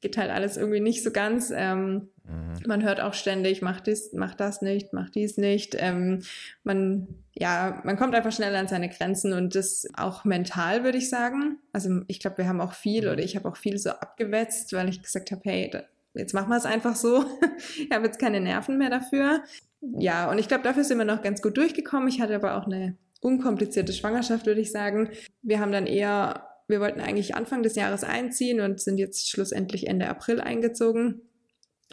Geht 0.00 0.16
halt 0.16 0.30
alles 0.30 0.56
irgendwie 0.56 0.80
nicht 0.80 1.04
so 1.04 1.10
ganz. 1.10 1.52
Ähm, 1.54 2.08
mhm. 2.24 2.54
Man 2.66 2.82
hört 2.82 3.02
auch 3.02 3.12
ständig, 3.12 3.60
mach 3.60 3.80
dies, 3.82 4.14
mach 4.14 4.34
das 4.34 4.62
nicht, 4.62 4.94
mach 4.94 5.10
dies 5.10 5.36
nicht. 5.36 5.76
Ähm, 5.78 6.22
man, 6.64 7.06
ja, 7.34 7.82
man 7.84 7.98
kommt 7.98 8.14
einfach 8.14 8.32
schnell 8.32 8.56
an 8.56 8.68
seine 8.68 8.88
Grenzen 8.88 9.34
und 9.34 9.54
das 9.54 9.86
auch 9.98 10.24
mental, 10.24 10.82
würde 10.82 10.96
ich 10.96 11.10
sagen. 11.10 11.58
Also 11.74 12.00
ich 12.06 12.20
glaube, 12.20 12.38
wir 12.38 12.48
haben 12.48 12.62
auch 12.62 12.72
viel 12.72 13.04
mhm. 13.04 13.12
oder 13.12 13.22
ich 13.22 13.36
habe 13.36 13.46
auch 13.46 13.58
viel 13.58 13.76
so 13.76 13.90
abgewetzt, 13.90 14.72
weil 14.72 14.88
ich 14.88 15.02
gesagt 15.02 15.30
habe, 15.30 15.42
hey, 15.44 15.70
jetzt 16.14 16.32
machen 16.32 16.48
wir 16.48 16.56
es 16.56 16.64
einfach 16.64 16.96
so. 16.96 17.22
ich 17.78 17.90
habe 17.92 18.06
jetzt 18.06 18.18
keine 18.18 18.40
Nerven 18.40 18.78
mehr 18.78 18.88
dafür 18.88 19.42
ja, 19.80 20.30
und 20.30 20.38
ich 20.38 20.48
glaube, 20.48 20.64
dafür 20.64 20.84
sind 20.84 20.98
wir 20.98 21.04
noch 21.04 21.22
ganz 21.22 21.42
gut 21.42 21.56
durchgekommen. 21.56 22.08
Ich 22.08 22.20
hatte 22.20 22.34
aber 22.34 22.56
auch 22.56 22.66
eine 22.66 22.96
unkomplizierte 23.20 23.92
Schwangerschaft, 23.92 24.46
würde 24.46 24.60
ich 24.60 24.72
sagen. 24.72 25.10
Wir 25.42 25.60
haben 25.60 25.72
dann 25.72 25.86
eher, 25.86 26.46
wir 26.68 26.80
wollten 26.80 27.00
eigentlich 27.00 27.34
Anfang 27.34 27.62
des 27.62 27.76
Jahres 27.76 28.04
einziehen 28.04 28.60
und 28.60 28.80
sind 28.80 28.98
jetzt 28.98 29.30
schlussendlich 29.30 29.86
Ende 29.86 30.08
April 30.08 30.40
eingezogen. 30.40 31.22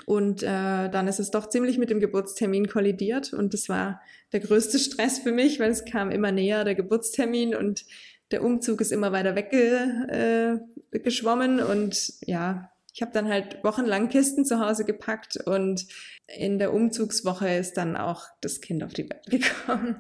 Und 0.06 0.44
äh, 0.44 0.90
dann 0.90 1.08
ist 1.08 1.20
es 1.20 1.32
doch 1.32 1.50
ziemlich 1.50 1.78
mit 1.78 1.90
dem 1.90 2.00
Geburtstermin 2.00 2.68
kollidiert 2.68 3.34
und 3.34 3.54
das 3.54 3.68
war 3.68 4.02
der 4.32 4.42
größte 4.42 4.78
Stress 4.78 5.18
für 5.18 5.32
mich, 5.32 5.60
weil 5.60 5.72
es 5.72 5.86
kam 5.86 6.12
immer 6.12 6.32
näher, 6.32 6.64
der 6.64 6.76
Geburtstermin 6.76 7.56
und 7.56 7.84
der 8.30 8.44
Umzug 8.44 8.82
ist 8.82 8.92
immer 8.92 9.12
weiter 9.12 9.36
weggeschwommen 9.36 11.60
äh, 11.60 11.64
und 11.64 12.14
ja, 12.26 12.70
ich 12.98 13.02
habe 13.04 13.12
dann 13.12 13.30
halt 13.30 13.64
wochenlang 13.64 14.10
Kisten 14.10 14.44
zu 14.44 14.60
Hause 14.60 14.84
gepackt 14.84 15.38
und 15.46 15.86
in 16.26 16.58
der 16.58 16.74
Umzugswoche 16.74 17.48
ist 17.48 17.78
dann 17.78 17.96
auch 17.96 18.26
das 18.42 18.60
Kind 18.60 18.84
auf 18.84 18.92
die 18.92 19.08
Welt 19.08 19.24
gekommen. 19.30 19.98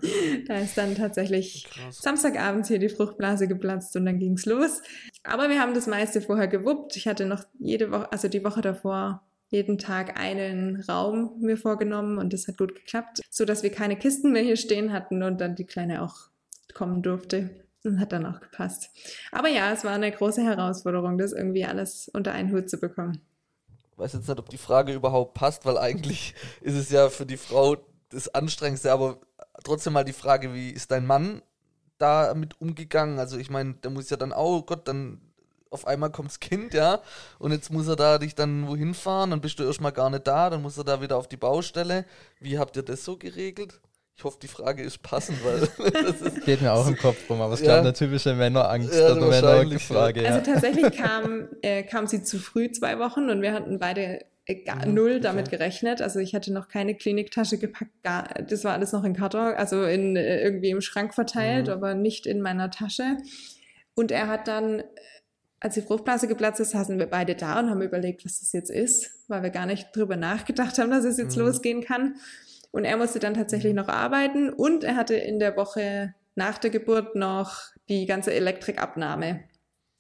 Da 0.47 0.57
ist 0.57 0.75
dann 0.79 0.95
tatsächlich 0.95 1.67
Krass. 1.69 1.99
Samstagabends 2.01 2.69
hier 2.69 2.79
die 2.79 2.89
Fruchtblase 2.89 3.47
geplatzt 3.47 3.95
und 3.95 4.07
dann 4.07 4.17
ging's 4.17 4.47
los. 4.47 4.81
Aber 5.23 5.47
wir 5.47 5.61
haben 5.61 5.75
das 5.75 5.85
meiste 5.85 6.21
vorher 6.21 6.47
gewuppt. 6.47 6.97
Ich 6.97 7.07
hatte 7.07 7.27
noch 7.27 7.43
jede 7.59 7.91
Woche, 7.91 8.11
also 8.11 8.29
die 8.29 8.43
Woche 8.43 8.61
davor 8.61 9.21
jeden 9.49 9.77
Tag 9.77 10.19
einen 10.19 10.81
Raum 10.81 11.35
mir 11.39 11.57
vorgenommen 11.57 12.17
und 12.17 12.33
das 12.33 12.47
hat 12.47 12.57
gut 12.57 12.73
geklappt, 12.73 13.21
so 13.29 13.45
dass 13.45 13.61
wir 13.61 13.69
keine 13.69 13.95
Kisten 13.95 14.31
mehr 14.31 14.41
hier 14.41 14.57
stehen 14.57 14.91
hatten 14.91 15.21
und 15.21 15.39
dann 15.39 15.53
die 15.53 15.65
Kleine 15.65 16.01
auch 16.01 16.15
kommen 16.73 17.03
durfte. 17.03 17.66
Und 17.87 18.01
hat 18.01 18.11
dann 18.11 18.25
auch 18.25 18.41
gepasst. 18.41 18.89
Aber 19.31 19.47
ja, 19.47 19.71
es 19.71 19.85
war 19.85 19.93
eine 19.93 20.11
große 20.11 20.43
Herausforderung, 20.43 21.17
das 21.17 21.31
irgendwie 21.31 21.63
alles 21.63 22.09
unter 22.09 22.33
einen 22.33 22.51
Hut 22.51 22.69
zu 22.69 22.77
bekommen. 22.77 23.21
Ich 23.91 23.97
weiß 23.97 24.11
jetzt 24.11 24.27
nicht, 24.27 24.39
ob 24.39 24.49
die 24.49 24.57
Frage 24.57 24.93
überhaupt 24.93 25.35
passt, 25.35 25.65
weil 25.65 25.77
eigentlich 25.77 26.35
ist 26.61 26.75
es 26.75 26.89
ja 26.89 27.09
für 27.09 27.25
die 27.25 27.37
Frau 27.37 27.77
das 28.09 28.27
Anstrengendste, 28.27 28.91
aber 28.91 29.21
trotzdem 29.63 29.93
mal 29.93 30.03
die 30.03 30.11
Frage, 30.11 30.53
wie 30.53 30.69
ist 30.69 30.91
dein 30.91 31.05
Mann 31.05 31.41
damit 31.97 32.59
umgegangen? 32.59 33.19
Also 33.19 33.37
ich 33.37 33.49
meine, 33.49 33.75
der 33.75 33.91
muss 33.91 34.09
ja 34.09 34.17
dann, 34.17 34.33
oh 34.33 34.63
Gott, 34.63 34.85
dann 34.87 35.21
auf 35.69 35.87
einmal 35.87 36.11
kommt 36.11 36.29
das 36.29 36.39
Kind, 36.41 36.73
ja, 36.73 37.01
und 37.39 37.51
jetzt 37.51 37.71
muss 37.71 37.87
er 37.87 37.95
da 37.95 38.17
dich 38.17 38.35
dann 38.35 38.67
wohin 38.67 38.93
fahren, 38.93 39.31
dann 39.31 39.41
bist 39.41 39.59
du 39.59 39.63
erstmal 39.63 39.91
gar 39.93 40.09
nicht 40.09 40.27
da, 40.27 40.49
dann 40.49 40.61
muss 40.61 40.77
er 40.77 40.83
da 40.83 41.01
wieder 41.01 41.17
auf 41.17 41.27
die 41.27 41.37
Baustelle. 41.37 42.05
Wie 42.39 42.59
habt 42.59 42.75
ihr 42.75 42.83
das 42.83 43.05
so 43.05 43.17
geregelt? 43.17 43.79
Ich 44.17 44.23
hoffe, 44.23 44.39
die 44.41 44.47
Frage 44.47 44.81
ist 44.81 45.03
passend, 45.03 45.37
weil 45.45 45.59
das 45.91 46.21
ist 46.21 46.41
Geht 46.45 46.61
mir 46.61 46.73
auch 46.73 46.87
im 46.87 46.97
Kopf 46.97 47.29
rum, 47.29 47.39
aber 47.39 47.53
es 47.53 47.59
ja. 47.59 47.65
glaube 47.65 47.81
eine 47.81 47.93
typische 47.93 48.33
Männerangst 48.33 48.91
ja, 48.91 49.11
oder 49.11 49.27
Männerfrage. 49.27 50.23
Ja. 50.23 50.29
Also 50.31 50.51
tatsächlich 50.51 50.97
kam, 50.97 51.49
äh, 51.61 51.83
kam 51.83 52.07
sie 52.07 52.23
zu 52.23 52.39
früh 52.39 52.71
zwei 52.71 52.97
Wochen 52.97 53.29
und 53.29 53.43
wir 53.43 53.53
hatten 53.53 53.77
beide 53.77 54.25
gar, 54.65 54.87
mhm, 54.87 54.95
null 54.95 55.19
damit 55.19 55.51
gerechnet. 55.51 56.01
Also 56.01 56.19
ich 56.19 56.33
hatte 56.33 56.51
noch 56.51 56.67
keine 56.67 56.95
Kliniktasche 56.95 57.59
gepackt, 57.59 57.91
gar, 58.03 58.23
das 58.41 58.63
war 58.63 58.73
alles 58.73 58.91
noch 58.91 59.03
in 59.03 59.13
Karton, 59.13 59.53
also 59.53 59.83
in, 59.83 60.15
äh, 60.15 60.41
irgendwie 60.41 60.71
im 60.71 60.81
Schrank 60.81 61.13
verteilt, 61.13 61.67
mhm. 61.67 61.73
aber 61.73 61.93
nicht 61.93 62.25
in 62.25 62.41
meiner 62.41 62.71
Tasche. 62.71 63.17
Und 63.93 64.11
er 64.11 64.27
hat 64.29 64.47
dann 64.47 64.81
als 65.59 65.75
die 65.75 65.81
Fruchtblase 65.81 66.27
geplatzt 66.27 66.59
ist, 66.59 66.71
saßen 66.71 66.97
wir 66.97 67.07
beide 67.07 67.35
da 67.35 67.59
und 67.59 67.69
haben 67.69 67.81
überlegt, 67.81 68.25
was 68.25 68.39
das 68.39 68.51
jetzt 68.51 68.71
ist, 68.71 69.11
weil 69.27 69.43
wir 69.43 69.49
gar 69.51 69.67
nicht 69.67 69.95
drüber 69.95 70.15
nachgedacht 70.15 70.77
haben, 70.79 70.89
dass 70.89 71.05
es 71.05 71.17
jetzt 71.17 71.37
mhm. 71.37 71.43
losgehen 71.43 71.83
kann. 71.83 72.15
Und 72.71 72.85
er 72.85 72.97
musste 72.97 73.19
dann 73.19 73.33
tatsächlich 73.33 73.73
mhm. 73.73 73.79
noch 73.79 73.87
arbeiten 73.87 74.49
und 74.49 74.83
er 74.83 74.95
hatte 74.95 75.15
in 75.15 75.39
der 75.39 75.55
Woche 75.55 76.13
nach 76.35 76.57
der 76.57 76.69
Geburt 76.69 77.15
noch 77.15 77.61
die 77.89 78.05
ganze 78.05 78.33
Elektrikabnahme. 78.33 79.43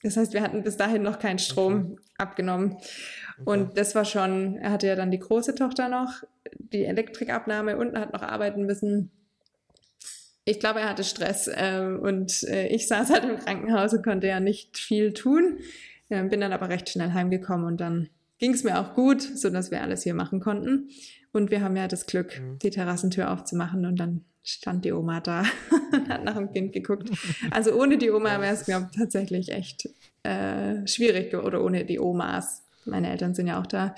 Das 0.03 0.17
heißt, 0.17 0.33
wir 0.33 0.41
hatten 0.41 0.63
bis 0.63 0.77
dahin 0.77 1.01
noch 1.01 1.17
keinen 1.17 1.39
Strom 1.39 1.93
okay. 1.93 2.01
abgenommen. 2.17 2.73
Okay. 2.73 2.83
Und 3.45 3.77
das 3.77 3.95
war 3.95 4.05
schon, 4.05 4.57
er 4.57 4.71
hatte 4.71 4.87
ja 4.87 4.95
dann 4.95 5.09
die 5.09 5.19
große 5.19 5.55
Tochter 5.55 5.89
noch, 5.89 6.23
die 6.59 6.85
Elektrikabnahme 6.85 7.77
und 7.77 7.97
hat 7.97 8.13
noch 8.13 8.21
arbeiten 8.21 8.65
müssen 8.65 9.11
ich 10.47 10.61
glaube, 10.61 10.79
er 10.79 10.89
hatte 10.89 11.03
Stress 11.03 11.47
äh, 11.47 11.97
und 12.01 12.43
äh, 12.43 12.67
ich 12.67 12.87
saß 12.87 13.09
halt 13.09 13.25
im 13.25 13.37
Krankenhaus 13.37 13.91
und 13.93 14.03
konnte 14.03 14.27
ja 14.27 14.39
nicht 14.39 14.77
viel 14.77 15.11
tun. 15.11 15.59
Äh, 16.07 16.23
bin 16.23 16.39
dann 16.39 16.53
aber 16.53 16.69
recht 16.69 16.89
schnell 16.89 17.11
heimgekommen 17.11 17.67
und 17.67 17.81
dann 17.81 18.07
ging 18.39 18.53
es 18.53 18.63
mir 18.63 18.79
auch 18.79 18.93
gut, 18.93 19.21
so 19.21 19.49
dass 19.49 19.71
wir 19.71 19.81
alles 19.81 20.03
hier 20.03 20.13
machen 20.13 20.39
konnten. 20.39 20.89
Und 21.31 21.51
wir 21.51 21.61
haben 21.61 21.75
ja 21.75 21.87
das 21.87 22.05
Glück, 22.05 22.39
mhm. 22.39 22.59
die 22.59 22.69
Terrassentür 22.69 23.31
aufzumachen 23.31 23.85
und 23.85 23.97
dann 23.97 24.25
stand 24.43 24.85
die 24.85 24.93
Oma 24.93 25.19
da 25.19 25.43
und 25.91 26.09
hat 26.09 26.23
nach 26.23 26.35
dem 26.35 26.51
Kind 26.51 26.73
geguckt. 26.73 27.09
Also 27.51 27.73
ohne 27.73 27.97
die 27.97 28.11
Oma 28.11 28.39
wäre 28.39 28.53
es, 28.53 28.65
glaube 28.65 28.89
ich, 28.91 28.97
tatsächlich 28.97 29.51
echt 29.51 29.89
äh, 30.23 30.85
schwierig 30.87 31.33
oder 31.35 31.63
ohne 31.63 31.85
die 31.85 31.99
Omas. 31.99 32.63
Meine 32.85 33.09
Eltern 33.09 33.35
sind 33.35 33.47
ja 33.47 33.59
auch 33.59 33.67
da. 33.67 33.95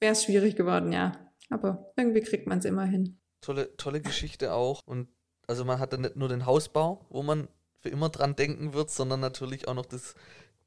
Wäre 0.00 0.12
es 0.12 0.24
schwierig 0.24 0.56
geworden, 0.56 0.92
ja. 0.92 1.12
Aber 1.50 1.92
irgendwie 1.96 2.20
kriegt 2.20 2.46
man 2.46 2.58
es 2.58 2.64
immer 2.64 2.84
hin. 2.84 3.18
Tolle, 3.40 3.76
tolle 3.76 4.00
Geschichte 4.00 4.52
auch. 4.52 4.80
Und 4.86 5.08
also 5.46 5.64
man 5.64 5.78
hat 5.78 5.92
dann 5.92 6.02
nicht 6.02 6.16
nur 6.16 6.28
den 6.28 6.46
Hausbau, 6.46 7.06
wo 7.10 7.22
man 7.22 7.48
für 7.80 7.88
immer 7.88 8.08
dran 8.08 8.36
denken 8.36 8.72
wird, 8.72 8.90
sondern 8.90 9.20
natürlich 9.20 9.68
auch 9.68 9.74
noch 9.74 9.86
das, 9.86 10.14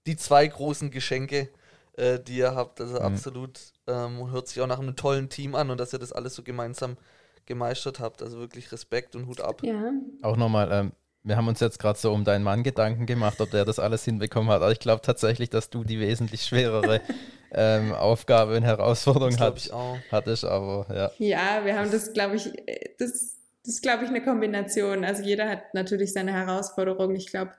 die 0.05 0.15
zwei 0.15 0.47
großen 0.47 0.91
Geschenke, 0.91 1.49
äh, 1.97 2.19
die 2.19 2.37
ihr 2.37 2.55
habt. 2.55 2.81
Also 2.81 2.95
mhm. 2.95 3.01
absolut 3.01 3.59
ähm, 3.87 4.31
hört 4.31 4.47
sich 4.47 4.61
auch 4.61 4.67
nach 4.67 4.79
einem 4.79 4.95
tollen 4.95 5.29
Team 5.29 5.55
an 5.55 5.69
und 5.69 5.79
dass 5.79 5.93
ihr 5.93 5.99
das 5.99 6.11
alles 6.11 6.35
so 6.35 6.43
gemeinsam 6.43 6.97
gemeistert 7.45 7.99
habt. 7.99 8.21
Also 8.21 8.39
wirklich 8.39 8.71
Respekt 8.71 9.15
und 9.15 9.27
Hut 9.27 9.41
ab. 9.41 9.61
Ja. 9.63 9.91
Auch 10.21 10.37
nochmal, 10.37 10.69
ähm, 10.71 10.91
wir 11.23 11.37
haben 11.37 11.47
uns 11.47 11.59
jetzt 11.59 11.79
gerade 11.79 11.97
so 11.97 12.11
um 12.11 12.23
deinen 12.23 12.43
Mann 12.43 12.63
Gedanken 12.63 13.05
gemacht, 13.05 13.41
ob 13.41 13.51
der 13.51 13.65
das 13.65 13.79
alles 13.79 14.05
hinbekommen 14.05 14.49
hat. 14.49 14.61
Aber 14.61 14.71
ich 14.71 14.79
glaube 14.79 15.01
tatsächlich, 15.01 15.49
dass 15.49 15.69
du 15.69 15.83
die 15.83 15.99
wesentlich 15.99 16.43
schwerere 16.43 17.01
ähm, 17.51 17.93
Aufgabe 17.93 18.57
und 18.57 18.63
Herausforderung 18.63 19.37
hat, 19.39 19.71
hattest. 20.11 20.45
Aber 20.45 20.87
ja. 20.93 21.11
Ja, 21.17 21.65
wir 21.65 21.77
haben 21.77 21.91
das, 21.91 22.13
glaube 22.13 22.35
ich, 22.35 22.47
äh, 22.67 22.91
das 22.99 23.35
das 23.65 23.75
ist, 23.75 23.81
glaube 23.81 24.03
ich, 24.03 24.09
eine 24.09 24.21
Kombination. 24.21 25.03
Also 25.03 25.23
jeder 25.23 25.49
hat 25.49 25.73
natürlich 25.73 26.13
seine 26.13 26.33
Herausforderungen. 26.33 27.15
Ich 27.15 27.27
glaube, 27.27 27.51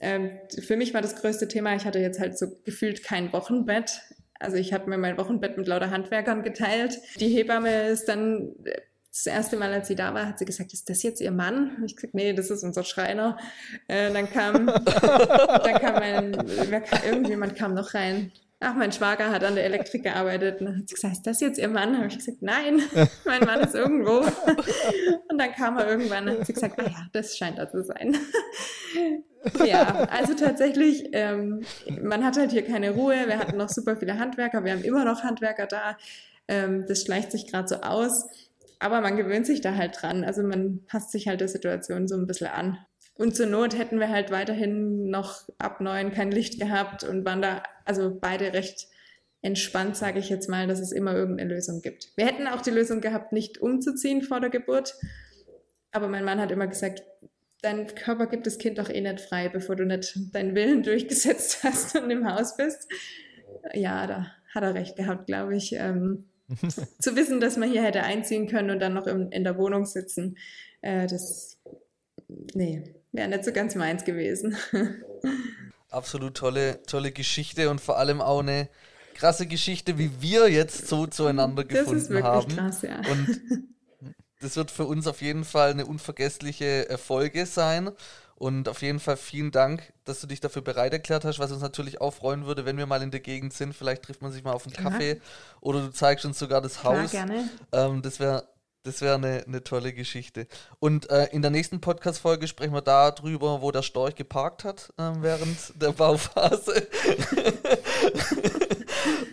ähm, 0.00 0.30
für 0.58 0.76
mich 0.76 0.94
war 0.94 1.02
das 1.02 1.16
größte 1.16 1.48
Thema, 1.48 1.74
ich 1.76 1.84
hatte 1.84 1.98
jetzt 1.98 2.20
halt 2.20 2.38
so 2.38 2.46
gefühlt 2.64 3.04
kein 3.04 3.32
Wochenbett. 3.32 4.02
Also 4.38 4.56
ich 4.56 4.72
habe 4.72 4.88
mir 4.88 4.96
mein 4.96 5.18
Wochenbett 5.18 5.58
mit 5.58 5.66
lauter 5.66 5.90
Handwerkern 5.90 6.42
geteilt. 6.42 6.98
Die 7.16 7.28
Hebamme 7.28 7.88
ist 7.88 8.08
dann 8.08 8.54
das 9.10 9.26
erste 9.26 9.56
Mal, 9.56 9.72
als 9.72 9.88
sie 9.88 9.96
da 9.96 10.14
war, 10.14 10.26
hat 10.26 10.38
sie 10.38 10.44
gesagt, 10.44 10.72
ist 10.72 10.88
das 10.88 11.02
jetzt 11.02 11.20
ihr 11.20 11.32
Mann? 11.32 11.76
Und 11.76 11.84
ich 11.84 11.96
gesagt, 11.96 12.14
nee, 12.14 12.32
das 12.32 12.50
ist 12.50 12.62
unser 12.62 12.84
Schreiner. 12.84 13.36
Äh, 13.88 14.10
dann 14.12 14.30
kam, 14.30 14.66
dann 14.66 15.74
kam 15.74 15.94
mein, 15.94 16.32
irgendjemand 17.04 17.56
kam 17.56 17.74
noch 17.74 17.92
rein 17.92 18.32
ach, 18.60 18.74
mein 18.74 18.92
Schwager 18.92 19.30
hat 19.30 19.42
an 19.42 19.54
der 19.54 19.64
Elektrik 19.64 20.02
gearbeitet. 20.02 20.60
Und 20.60 20.66
dann 20.66 20.78
hat 20.78 20.88
sie 20.88 20.94
gesagt, 20.94 21.14
ist 21.14 21.26
das 21.26 21.40
jetzt 21.40 21.58
Ihr 21.58 21.68
Mann? 21.68 21.96
Habe 21.96 22.08
ich 22.08 22.18
gesagt, 22.18 22.42
nein, 22.42 22.82
mein 23.24 23.40
Mann 23.40 23.60
ist 23.60 23.74
irgendwo. 23.74 24.18
Und 25.28 25.38
dann 25.38 25.52
kam 25.52 25.78
er 25.78 25.88
irgendwann 25.88 26.28
und 26.28 26.40
hat 26.40 26.46
sie 26.46 26.52
gesagt, 26.52 26.78
ah 26.78 26.84
ja, 26.84 27.06
das 27.12 27.36
scheint 27.36 27.58
da 27.58 27.70
zu 27.70 27.82
sein. 27.82 28.16
ja, 29.64 30.06
also 30.10 30.34
tatsächlich, 30.34 31.08
ähm, 31.12 31.62
man 32.02 32.24
hat 32.24 32.36
halt 32.36 32.52
hier 32.52 32.64
keine 32.64 32.90
Ruhe. 32.90 33.16
Wir 33.26 33.38
hatten 33.38 33.56
noch 33.56 33.70
super 33.70 33.96
viele 33.96 34.18
Handwerker. 34.18 34.64
Wir 34.64 34.72
haben 34.72 34.84
immer 34.84 35.04
noch 35.04 35.22
Handwerker 35.22 35.66
da. 35.66 35.96
Ähm, 36.46 36.84
das 36.86 37.02
schleicht 37.02 37.32
sich 37.32 37.46
gerade 37.46 37.68
so 37.68 37.76
aus. 37.76 38.28
Aber 38.78 39.00
man 39.00 39.16
gewöhnt 39.16 39.46
sich 39.46 39.60
da 39.60 39.74
halt 39.74 40.00
dran. 40.00 40.24
Also 40.24 40.42
man 40.42 40.84
passt 40.86 41.12
sich 41.12 41.28
halt 41.28 41.40
der 41.40 41.48
Situation 41.48 42.08
so 42.08 42.16
ein 42.16 42.26
bisschen 42.26 42.48
an. 42.48 42.78
Und 43.14 43.36
zur 43.36 43.46
Not 43.46 43.76
hätten 43.76 44.00
wir 44.00 44.08
halt 44.08 44.30
weiterhin 44.30 45.10
noch 45.10 45.48
ab 45.58 45.80
neun 45.80 46.12
kein 46.12 46.30
Licht 46.30 46.58
gehabt 46.58 47.04
und 47.04 47.24
waren 47.24 47.42
da 47.42 47.62
also 47.84 48.16
beide 48.18 48.52
recht 48.52 48.88
entspannt, 49.42 49.96
sage 49.96 50.18
ich 50.18 50.28
jetzt 50.28 50.48
mal, 50.48 50.66
dass 50.66 50.80
es 50.80 50.92
immer 50.92 51.14
irgendeine 51.14 51.54
Lösung 51.54 51.82
gibt. 51.82 52.12
Wir 52.16 52.26
hätten 52.26 52.46
auch 52.46 52.60
die 52.60 52.70
Lösung 52.70 53.00
gehabt, 53.00 53.32
nicht 53.32 53.58
umzuziehen 53.58 54.22
vor 54.22 54.40
der 54.40 54.50
Geburt. 54.50 54.94
Aber 55.92 56.08
mein 56.08 56.24
Mann 56.24 56.40
hat 56.40 56.50
immer 56.50 56.66
gesagt, 56.66 57.02
dein 57.62 57.86
Körper 57.94 58.26
gibt 58.26 58.46
das 58.46 58.58
Kind 58.58 58.78
doch 58.78 58.88
eh 58.88 59.00
nicht 59.00 59.20
frei, 59.20 59.48
bevor 59.48 59.76
du 59.76 59.84
nicht 59.84 60.14
deinen 60.32 60.54
Willen 60.54 60.82
durchgesetzt 60.84 61.62
hast 61.62 61.96
und 61.96 62.10
im 62.10 62.30
Haus 62.30 62.56
bist. 62.56 62.88
Ja, 63.74 64.06
da 64.06 64.26
hat 64.54 64.62
er 64.62 64.74
recht 64.74 64.96
gehabt, 64.96 65.26
glaube 65.26 65.56
ich. 65.56 65.72
Ähm, 65.72 66.26
zu 66.98 67.16
wissen, 67.16 67.40
dass 67.40 67.56
man 67.56 67.70
hier 67.70 67.82
hätte 67.82 68.02
einziehen 68.02 68.48
können 68.48 68.70
und 68.70 68.80
dann 68.80 68.94
noch 68.94 69.06
in, 69.06 69.30
in 69.30 69.44
der 69.44 69.56
Wohnung 69.56 69.86
sitzen, 69.86 70.36
äh, 70.82 71.06
das, 71.06 71.60
nee, 72.54 72.99
Wäre 73.12 73.28
nicht 73.28 73.44
so 73.44 73.52
ganz 73.52 73.74
meins 73.74 74.04
gewesen. 74.04 74.56
Absolut 75.90 76.36
tolle, 76.36 76.82
tolle 76.84 77.10
Geschichte 77.10 77.68
und 77.70 77.80
vor 77.80 77.98
allem 77.98 78.20
auch 78.20 78.40
eine 78.40 78.68
krasse 79.14 79.46
Geschichte, 79.46 79.98
wie 79.98 80.10
wir 80.20 80.48
jetzt 80.48 80.86
so 80.86 81.06
zueinander 81.06 81.64
gefunden 81.64 81.94
das 81.94 82.02
ist 82.04 82.10
wirklich 82.10 82.24
haben. 82.24 82.56
Krass, 82.56 82.82
ja. 82.82 83.00
Und 83.10 83.40
das 84.40 84.56
wird 84.56 84.70
für 84.70 84.84
uns 84.84 85.06
auf 85.06 85.20
jeden 85.20 85.44
Fall 85.44 85.70
eine 85.70 85.86
unvergessliche 85.86 86.86
Folge 86.98 87.46
sein. 87.46 87.90
Und 88.36 88.70
auf 88.70 88.80
jeden 88.80 89.00
Fall 89.00 89.18
vielen 89.18 89.50
Dank, 89.50 89.92
dass 90.06 90.22
du 90.22 90.26
dich 90.26 90.40
dafür 90.40 90.62
bereit 90.62 90.94
erklärt 90.94 91.26
hast, 91.26 91.38
was 91.38 91.52
uns 91.52 91.60
natürlich 91.60 92.00
auch 92.00 92.12
freuen 92.12 92.46
würde, 92.46 92.64
wenn 92.64 92.78
wir 92.78 92.86
mal 92.86 93.02
in 93.02 93.10
der 93.10 93.20
Gegend 93.20 93.52
sind. 93.52 93.74
Vielleicht 93.74 94.02
trifft 94.02 94.22
man 94.22 94.32
sich 94.32 94.42
mal 94.42 94.52
auf 94.52 94.64
einen. 94.64 94.72
Kaffee 94.72 95.20
oder 95.60 95.82
du 95.82 95.92
zeigst 95.92 96.24
uns 96.24 96.38
sogar 96.38 96.62
das 96.62 96.82
Haus. 96.82 97.10
Klar, 97.10 97.26
gerne. 97.26 97.50
Ähm, 97.72 98.00
das 98.00 98.18
wäre 98.18 98.48
das 98.82 99.00
wäre 99.02 99.16
eine, 99.16 99.44
eine 99.46 99.62
tolle 99.62 99.92
Geschichte. 99.92 100.46
Und 100.78 101.10
äh, 101.10 101.26
in 101.32 101.42
der 101.42 101.50
nächsten 101.50 101.80
Podcast-Folge 101.80 102.48
sprechen 102.48 102.72
wir 102.72 102.82
darüber, 102.82 103.62
wo 103.62 103.70
der 103.70 103.82
Storch 103.82 104.14
geparkt 104.14 104.64
hat 104.64 104.92
äh, 104.96 105.12
während 105.20 105.80
der 105.80 105.92
Bauphase. 105.92 106.88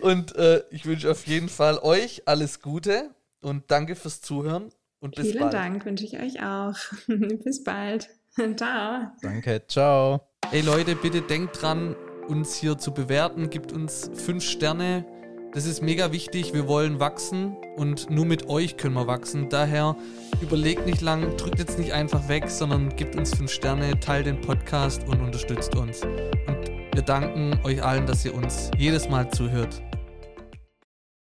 und 0.00 0.36
äh, 0.36 0.62
ich 0.70 0.84
wünsche 0.86 1.10
auf 1.10 1.26
jeden 1.26 1.48
Fall 1.48 1.78
euch 1.78 2.22
alles 2.26 2.60
Gute 2.60 3.10
und 3.40 3.70
danke 3.70 3.96
fürs 3.96 4.20
Zuhören 4.20 4.70
und 5.00 5.14
bis 5.14 5.28
Vielen 5.28 5.40
bald. 5.40 5.52
Vielen 5.52 5.62
Dank, 5.62 5.84
wünsche 5.86 6.04
ich 6.04 6.18
euch 6.18 6.42
auch. 6.42 6.76
bis 7.06 7.64
bald. 7.64 8.08
ciao. 8.56 9.12
Danke, 9.22 9.62
ciao. 9.66 10.20
Ey 10.52 10.60
Leute, 10.60 10.94
bitte 10.94 11.22
denkt 11.22 11.62
dran, 11.62 11.96
uns 12.28 12.54
hier 12.54 12.78
zu 12.78 12.92
bewerten. 12.92 13.50
Gibt 13.50 13.72
uns 13.72 14.10
fünf 14.14 14.44
Sterne 14.44 15.04
Das 15.54 15.64
ist 15.64 15.82
mega 15.82 16.12
wichtig. 16.12 16.52
Wir 16.52 16.68
wollen 16.68 17.00
wachsen 17.00 17.56
und 17.76 18.10
nur 18.10 18.26
mit 18.26 18.48
euch 18.48 18.76
können 18.76 18.94
wir 18.94 19.06
wachsen. 19.06 19.48
Daher 19.48 19.96
überlegt 20.42 20.86
nicht 20.86 21.00
lang, 21.00 21.36
drückt 21.36 21.58
jetzt 21.58 21.78
nicht 21.78 21.92
einfach 21.92 22.28
weg, 22.28 22.50
sondern 22.50 22.94
gebt 22.96 23.16
uns 23.16 23.34
5 23.34 23.50
Sterne, 23.50 23.98
teilt 23.98 24.26
den 24.26 24.40
Podcast 24.40 25.08
und 25.08 25.20
unterstützt 25.20 25.74
uns. 25.74 26.02
Und 26.02 26.70
wir 26.94 27.02
danken 27.02 27.58
euch 27.64 27.82
allen, 27.82 28.06
dass 28.06 28.24
ihr 28.24 28.34
uns 28.34 28.70
jedes 28.76 29.08
Mal 29.08 29.30
zuhört. 29.30 29.82